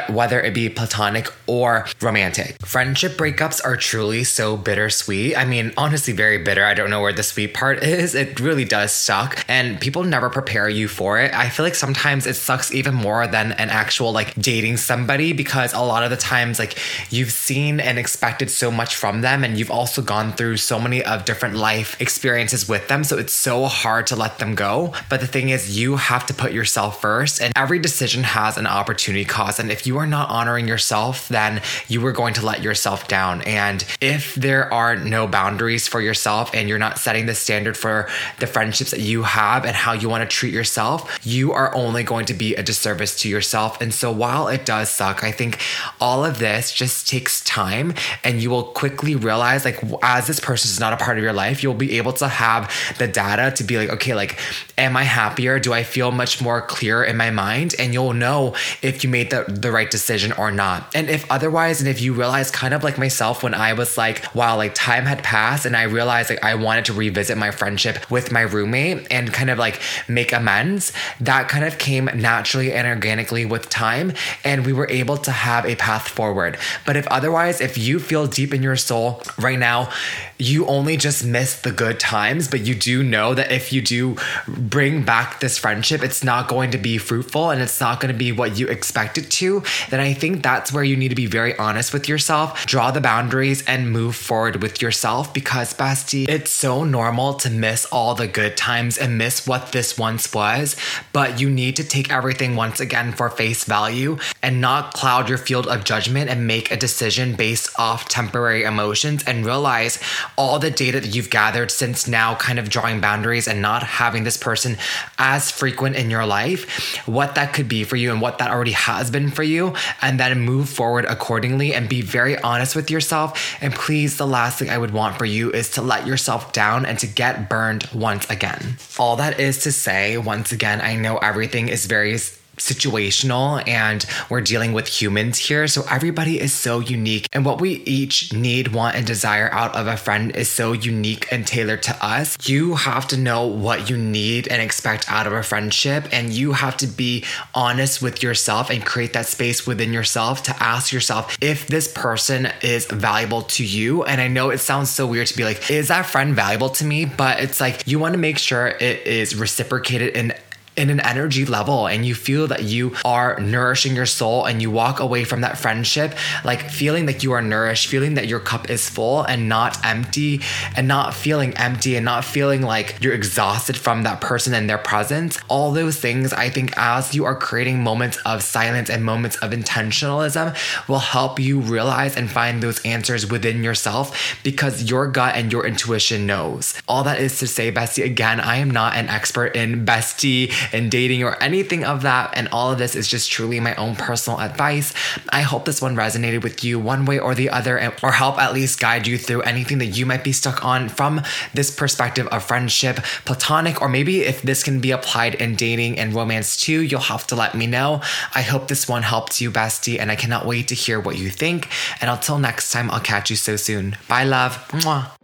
whether 0.08 0.40
it 0.40 0.54
be 0.54 0.68
platonic 0.68 1.32
or 1.46 1.86
romantic. 2.00 2.56
Friendship 2.64 3.12
breakups 3.12 3.64
are 3.64 3.76
truly 3.76 4.24
so 4.24 4.56
bittersweet. 4.56 5.36
I 5.36 5.44
mean, 5.44 5.72
honestly, 5.76 6.12
very 6.12 6.38
bitter. 6.38 6.64
I 6.64 6.74
don't 6.74 6.90
know 6.90 7.00
where 7.00 7.12
the 7.12 7.22
sweet 7.22 7.54
part 7.54 7.82
is. 7.82 8.14
It 8.14 8.40
really 8.40 8.64
does 8.64 8.92
suck. 8.92 9.44
And 9.48 9.80
people 9.80 9.93
never 10.02 10.28
prepare 10.28 10.68
you 10.68 10.88
for 10.88 11.20
it. 11.20 11.32
I 11.32 11.48
feel 11.48 11.64
like 11.64 11.76
sometimes 11.76 12.26
it 12.26 12.34
sucks 12.34 12.72
even 12.72 12.94
more 12.94 13.26
than 13.26 13.52
an 13.52 13.70
actual 13.70 14.10
like 14.12 14.34
dating 14.34 14.78
somebody 14.78 15.32
because 15.32 15.72
a 15.72 15.80
lot 15.80 16.02
of 16.02 16.10
the 16.10 16.16
times 16.16 16.58
like 16.58 16.76
you've 17.10 17.30
seen 17.30 17.78
and 17.78 17.98
expected 17.98 18.50
so 18.50 18.70
much 18.70 18.96
from 18.96 19.20
them 19.20 19.44
and 19.44 19.58
you've 19.58 19.70
also 19.70 20.02
gone 20.02 20.32
through 20.32 20.56
so 20.56 20.80
many 20.80 21.04
of 21.04 21.24
different 21.24 21.54
life 21.54 22.00
experiences 22.00 22.68
with 22.68 22.88
them. 22.88 23.04
So 23.04 23.18
it's 23.18 23.32
so 23.32 23.66
hard 23.66 24.06
to 24.08 24.16
let 24.16 24.38
them 24.38 24.54
go. 24.54 24.92
But 25.08 25.20
the 25.20 25.26
thing 25.26 25.50
is, 25.50 25.78
you 25.78 25.96
have 25.96 26.26
to 26.26 26.34
put 26.34 26.52
yourself 26.52 27.00
first 27.00 27.40
and 27.40 27.52
every 27.56 27.78
decision 27.78 28.24
has 28.24 28.56
an 28.56 28.66
opportunity 28.66 29.24
cost. 29.24 29.60
And 29.60 29.70
if 29.70 29.86
you 29.86 29.98
are 29.98 30.06
not 30.06 30.30
honoring 30.30 30.66
yourself, 30.66 31.28
then 31.28 31.62
you 31.88 32.04
are 32.06 32.12
going 32.12 32.34
to 32.34 32.44
let 32.44 32.62
yourself 32.62 33.06
down. 33.06 33.42
And 33.42 33.84
if 34.00 34.34
there 34.34 34.72
are 34.72 34.96
no 34.96 35.26
boundaries 35.26 35.86
for 35.86 36.00
yourself 36.00 36.54
and 36.54 36.68
you're 36.68 36.78
not 36.78 36.98
setting 36.98 37.26
the 37.26 37.34
standard 37.34 37.76
for 37.76 38.08
the 38.38 38.46
friendships 38.46 38.90
that 38.90 39.00
you 39.00 39.22
have 39.22 39.64
and 39.64 39.76
how 39.84 39.92
you 39.92 40.08
want 40.08 40.28
to 40.28 40.36
treat 40.36 40.54
yourself, 40.54 41.18
you 41.22 41.52
are 41.52 41.74
only 41.74 42.02
going 42.02 42.24
to 42.24 42.32
be 42.32 42.54
a 42.54 42.62
disservice 42.62 43.20
to 43.20 43.28
yourself. 43.28 43.78
And 43.82 43.92
so 43.92 44.10
while 44.10 44.48
it 44.48 44.64
does 44.64 44.88
suck, 44.88 45.22
I 45.22 45.30
think 45.30 45.58
all 46.00 46.24
of 46.24 46.38
this 46.38 46.72
just 46.72 47.06
takes 47.06 47.44
time 47.44 47.92
and 48.24 48.42
you 48.42 48.48
will 48.48 48.64
quickly 48.64 49.14
realize 49.14 49.66
like 49.66 49.78
as 50.02 50.26
this 50.26 50.40
person 50.40 50.70
is 50.70 50.80
not 50.80 50.94
a 50.94 50.96
part 50.96 51.18
of 51.18 51.22
your 51.22 51.34
life, 51.34 51.62
you'll 51.62 51.74
be 51.74 51.98
able 51.98 52.14
to 52.14 52.28
have 52.28 52.72
the 52.98 53.06
data 53.06 53.54
to 53.56 53.62
be 53.62 53.76
like, 53.76 53.90
okay, 53.90 54.14
like 54.14 54.38
am 54.78 54.96
I 54.96 55.02
happier? 55.02 55.58
Do 55.58 55.74
I 55.74 55.82
feel 55.82 56.10
much 56.10 56.40
more 56.40 56.62
clear 56.62 57.04
in 57.04 57.18
my 57.18 57.30
mind? 57.30 57.74
And 57.78 57.92
you'll 57.92 58.14
know 58.14 58.54
if 58.80 59.04
you 59.04 59.10
made 59.10 59.30
the, 59.30 59.44
the 59.46 59.70
right 59.70 59.90
decision 59.90 60.32
or 60.32 60.50
not. 60.50 60.90
And 60.94 61.10
if 61.10 61.30
otherwise, 61.30 61.80
and 61.80 61.88
if 61.90 62.00
you 62.00 62.14
realize 62.14 62.50
kind 62.50 62.72
of 62.72 62.82
like 62.82 62.96
myself 62.96 63.42
when 63.42 63.52
I 63.52 63.74
was 63.74 63.98
like, 63.98 64.34
wow, 64.34 64.56
like 64.56 64.74
time 64.74 65.04
had 65.04 65.22
passed 65.22 65.66
and 65.66 65.76
I 65.76 65.82
realized 65.82 66.30
like 66.30 66.42
I 66.42 66.54
wanted 66.54 66.86
to 66.86 66.94
revisit 66.94 67.36
my 67.36 67.50
friendship 67.50 68.10
with 68.10 68.32
my 68.32 68.40
roommate 68.40 69.06
and 69.10 69.30
kind 69.30 69.50
of 69.50 69.58
like 69.58 69.73
make 70.08 70.32
amends, 70.32 70.92
that 71.20 71.48
kind 71.48 71.64
of 71.64 71.78
came 71.78 72.06
naturally 72.14 72.72
and 72.72 72.86
organically 72.86 73.44
with 73.44 73.68
time. 73.68 74.12
And 74.44 74.66
we 74.66 74.72
were 74.72 74.88
able 74.90 75.16
to 75.18 75.30
have 75.30 75.64
a 75.66 75.76
path 75.76 76.08
forward. 76.08 76.58
But 76.86 76.96
if 76.96 77.06
otherwise, 77.08 77.60
if 77.60 77.76
you 77.78 77.98
feel 78.00 78.26
deep 78.26 78.54
in 78.54 78.62
your 78.62 78.76
soul 78.76 79.22
right 79.38 79.58
now, 79.58 79.90
you 80.38 80.66
only 80.66 80.96
just 80.96 81.24
miss 81.24 81.60
the 81.60 81.70
good 81.70 82.00
times, 82.00 82.48
but 82.48 82.60
you 82.60 82.74
do 82.74 83.02
know 83.02 83.34
that 83.34 83.52
if 83.52 83.72
you 83.72 83.80
do 83.80 84.16
bring 84.48 85.04
back 85.04 85.40
this 85.40 85.58
friendship, 85.58 86.02
it's 86.02 86.24
not 86.24 86.48
going 86.48 86.70
to 86.72 86.78
be 86.78 86.98
fruitful 86.98 87.50
and 87.50 87.62
it's 87.62 87.80
not 87.80 88.00
going 88.00 88.12
to 88.12 88.18
be 88.18 88.32
what 88.32 88.58
you 88.58 88.66
expect 88.66 89.18
it 89.18 89.30
to, 89.30 89.62
then 89.90 90.00
I 90.00 90.12
think 90.12 90.42
that's 90.42 90.72
where 90.72 90.84
you 90.84 90.96
need 90.96 91.08
to 91.08 91.14
be 91.14 91.26
very 91.26 91.56
honest 91.58 91.92
with 91.92 92.08
yourself, 92.08 92.66
draw 92.66 92.90
the 92.90 93.00
boundaries, 93.00 93.64
and 93.66 93.90
move 93.90 94.16
forward 94.16 94.62
with 94.62 94.82
yourself 94.82 95.32
because, 95.32 95.72
bestie, 95.74 96.28
it's 96.28 96.50
so 96.50 96.84
normal 96.84 97.34
to 97.34 97.50
miss 97.50 97.84
all 97.86 98.14
the 98.14 98.26
good 98.26 98.56
times 98.56 98.98
and 98.98 99.18
miss 99.18 99.46
what 99.46 99.72
this 99.72 99.96
once 99.98 100.32
was, 100.34 100.76
but 101.12 101.40
you 101.40 101.48
need 101.48 101.76
to 101.76 101.84
take 101.84 102.10
everything 102.10 102.56
once 102.56 102.80
again 102.80 103.12
for 103.12 103.30
face 103.30 103.64
value 103.64 104.18
and 104.42 104.60
not 104.60 104.94
cloud 104.94 105.28
your 105.28 105.38
field 105.38 105.66
of 105.66 105.84
judgment 105.84 106.28
and 106.28 106.46
make 106.46 106.70
a 106.70 106.76
decision 106.76 107.34
based 107.34 107.70
off 107.78 108.08
temporary 108.08 108.64
emotions 108.64 109.22
and 109.26 109.46
realize 109.46 109.98
all 110.36 110.58
the 110.58 110.70
data 110.70 111.00
that 111.00 111.14
you've 111.14 111.30
gathered 111.30 111.70
since 111.70 112.06
now 112.06 112.34
kind 112.34 112.58
of 112.58 112.68
drawing 112.68 113.00
boundaries 113.00 113.46
and 113.48 113.62
not 113.62 113.82
having 113.82 114.24
this 114.24 114.36
person 114.36 114.76
as 115.18 115.50
frequent 115.50 115.96
in 115.96 116.10
your 116.10 116.26
life, 116.26 116.96
what 117.06 117.34
that 117.34 117.52
could 117.52 117.68
be 117.68 117.84
for 117.84 117.96
you 117.96 118.12
and 118.12 118.20
what 118.20 118.38
that 118.38 118.50
already 118.50 118.72
has 118.72 119.10
been 119.10 119.30
for 119.30 119.42
you, 119.42 119.74
and 120.02 120.18
then 120.20 120.40
move 120.40 120.68
forward 120.68 121.04
accordingly 121.06 121.74
and 121.74 121.88
be 121.88 122.02
very 122.02 122.38
honest 122.38 122.76
with 122.76 122.90
yourself. 122.90 123.56
And 123.60 123.74
please, 123.74 124.16
the 124.16 124.26
last 124.26 124.58
thing 124.58 124.70
I 124.70 124.78
would 124.78 124.92
want 124.92 125.16
for 125.16 125.24
you 125.24 125.50
is 125.50 125.70
to 125.72 125.82
let 125.82 126.06
yourself 126.06 126.52
down 126.52 126.86
and 126.86 126.98
to 126.98 127.06
get 127.06 127.48
burned 127.48 127.88
once 127.94 128.28
again. 128.30 128.76
All 128.98 129.16
that 129.16 129.40
is 129.40 129.62
to 129.64 129.72
say, 129.72 130.18
once 130.18 130.52
again, 130.52 130.80
I 130.80 130.96
know 130.96 131.18
everything 131.18 131.68
is 131.68 131.86
very 131.86 132.18
situational 132.56 133.66
and 133.68 134.04
we're 134.30 134.40
dealing 134.40 134.72
with 134.72 134.88
humans 134.88 135.38
here. 135.38 135.66
So 135.66 135.84
everybody 135.90 136.40
is 136.40 136.52
so 136.52 136.80
unique. 136.80 137.28
And 137.32 137.44
what 137.44 137.60
we 137.60 137.82
each 137.84 138.32
need, 138.32 138.68
want, 138.68 138.96
and 138.96 139.06
desire 139.06 139.50
out 139.52 139.74
of 139.74 139.86
a 139.86 139.96
friend 139.96 140.34
is 140.36 140.48
so 140.48 140.72
unique 140.72 141.26
and 141.32 141.46
tailored 141.46 141.82
to 141.84 142.04
us. 142.04 142.36
You 142.48 142.74
have 142.74 143.06
to 143.08 143.16
know 143.16 143.46
what 143.46 143.90
you 143.90 143.96
need 143.96 144.48
and 144.48 144.60
expect 144.60 145.10
out 145.10 145.26
of 145.26 145.32
a 145.32 145.42
friendship. 145.42 146.06
And 146.12 146.32
you 146.32 146.52
have 146.52 146.76
to 146.78 146.86
be 146.86 147.24
honest 147.54 148.02
with 148.02 148.22
yourself 148.22 148.70
and 148.70 148.84
create 148.84 149.12
that 149.14 149.26
space 149.26 149.66
within 149.66 149.92
yourself 149.92 150.42
to 150.44 150.62
ask 150.62 150.92
yourself 150.92 151.36
if 151.40 151.66
this 151.66 151.90
person 151.92 152.48
is 152.62 152.86
valuable 152.86 153.42
to 153.42 153.64
you. 153.64 154.04
And 154.04 154.20
I 154.20 154.28
know 154.28 154.50
it 154.50 154.58
sounds 154.58 154.90
so 154.90 155.06
weird 155.06 155.26
to 155.28 155.36
be 155.36 155.44
like, 155.44 155.70
is 155.70 155.88
that 155.88 156.06
friend 156.06 156.34
valuable 156.34 156.70
to 156.70 156.84
me? 156.84 157.04
But 157.04 157.40
it's 157.40 157.60
like 157.60 157.86
you 157.86 157.98
want 157.98 158.14
to 158.14 158.18
make 158.18 158.38
sure 158.38 158.68
it 158.68 159.06
is 159.06 159.36
reciprocated 159.36 160.16
in 160.16 160.34
in 160.76 160.90
an 160.90 161.00
energy 161.00 161.44
level 161.44 161.86
and 161.86 162.04
you 162.04 162.14
feel 162.14 162.46
that 162.48 162.64
you 162.64 162.94
are 163.04 163.38
nourishing 163.40 163.94
your 163.94 164.06
soul 164.06 164.44
and 164.44 164.60
you 164.60 164.70
walk 164.70 165.00
away 165.00 165.24
from 165.24 165.40
that 165.42 165.56
friendship 165.56 166.14
like 166.44 166.70
feeling 166.70 167.06
that 167.06 167.22
you 167.22 167.32
are 167.32 167.42
nourished, 167.42 167.88
feeling 167.88 168.14
that 168.14 168.26
your 168.26 168.40
cup 168.40 168.68
is 168.68 168.88
full 168.88 169.22
and 169.22 169.48
not 169.48 169.84
empty 169.84 170.40
and 170.76 170.88
not 170.88 171.14
feeling 171.14 171.56
empty 171.56 171.96
and 171.96 172.04
not 172.04 172.24
feeling 172.24 172.62
like 172.62 172.96
you're 173.00 173.14
exhausted 173.14 173.76
from 173.76 174.02
that 174.02 174.20
person 174.20 174.54
and 174.54 174.68
their 174.68 174.78
presence. 174.78 175.38
All 175.48 175.72
those 175.72 175.98
things, 175.98 176.32
I 176.32 176.50
think, 176.50 176.76
as 176.76 177.14
you 177.14 177.24
are 177.24 177.36
creating 177.36 177.82
moments 177.82 178.18
of 178.24 178.42
silence 178.42 178.90
and 178.90 179.04
moments 179.04 179.36
of 179.36 179.52
intentionalism, 179.52 180.56
will 180.88 180.98
help 180.98 181.38
you 181.38 181.60
realize 181.60 182.16
and 182.16 182.30
find 182.30 182.62
those 182.62 182.84
answers 182.84 183.30
within 183.30 183.62
yourself 183.62 184.40
because 184.42 184.90
your 184.90 185.06
gut 185.06 185.36
and 185.36 185.52
your 185.52 185.66
intuition 185.66 186.26
knows. 186.26 186.74
All 186.88 187.04
that 187.04 187.20
is 187.20 187.38
to 187.38 187.46
say, 187.46 187.70
bestie, 187.70 188.04
again, 188.04 188.40
I 188.40 188.56
am 188.56 188.70
not 188.70 188.96
an 188.96 189.08
expert 189.08 189.54
in 189.54 189.86
bestie 189.86 190.52
and 190.72 190.90
dating 190.90 191.22
or 191.22 191.42
anything 191.42 191.84
of 191.84 192.02
that. 192.02 192.32
And 192.34 192.48
all 192.48 192.72
of 192.72 192.78
this 192.78 192.94
is 192.94 193.08
just 193.08 193.30
truly 193.30 193.60
my 193.60 193.74
own 193.76 193.96
personal 193.96 194.40
advice. 194.40 194.92
I 195.28 195.42
hope 195.42 195.64
this 195.64 195.82
one 195.82 195.96
resonated 195.96 196.42
with 196.42 196.64
you 196.64 196.78
one 196.78 197.04
way 197.04 197.18
or 197.18 197.34
the 197.34 197.50
other, 197.50 197.78
and, 197.78 197.94
or 198.02 198.12
help 198.12 198.38
at 198.38 198.52
least 198.52 198.80
guide 198.80 199.06
you 199.06 199.18
through 199.18 199.42
anything 199.42 199.78
that 199.78 199.86
you 199.86 200.06
might 200.06 200.24
be 200.24 200.32
stuck 200.32 200.64
on 200.64 200.88
from 200.88 201.22
this 201.52 201.70
perspective 201.74 202.26
of 202.28 202.44
friendship, 202.44 202.96
platonic, 203.24 203.80
or 203.80 203.88
maybe 203.88 204.22
if 204.22 204.42
this 204.42 204.62
can 204.62 204.80
be 204.80 204.90
applied 204.90 205.34
in 205.36 205.54
dating 205.56 205.98
and 205.98 206.14
romance 206.14 206.56
too, 206.56 206.82
you'll 206.82 207.00
have 207.00 207.26
to 207.26 207.36
let 207.36 207.54
me 207.54 207.66
know. 207.66 208.00
I 208.34 208.42
hope 208.42 208.68
this 208.68 208.88
one 208.88 209.02
helped 209.02 209.40
you, 209.40 209.50
bestie, 209.50 209.98
and 209.98 210.10
I 210.10 210.16
cannot 210.16 210.46
wait 210.46 210.68
to 210.68 210.74
hear 210.74 211.00
what 211.00 211.18
you 211.18 211.30
think. 211.30 211.68
And 212.00 212.10
until 212.10 212.38
next 212.38 212.70
time, 212.70 212.90
I'll 212.90 213.00
catch 213.00 213.30
you 213.30 213.36
so 213.36 213.56
soon. 213.56 213.96
Bye, 214.08 214.24
love. 214.24 214.56
Mwah. 214.68 215.23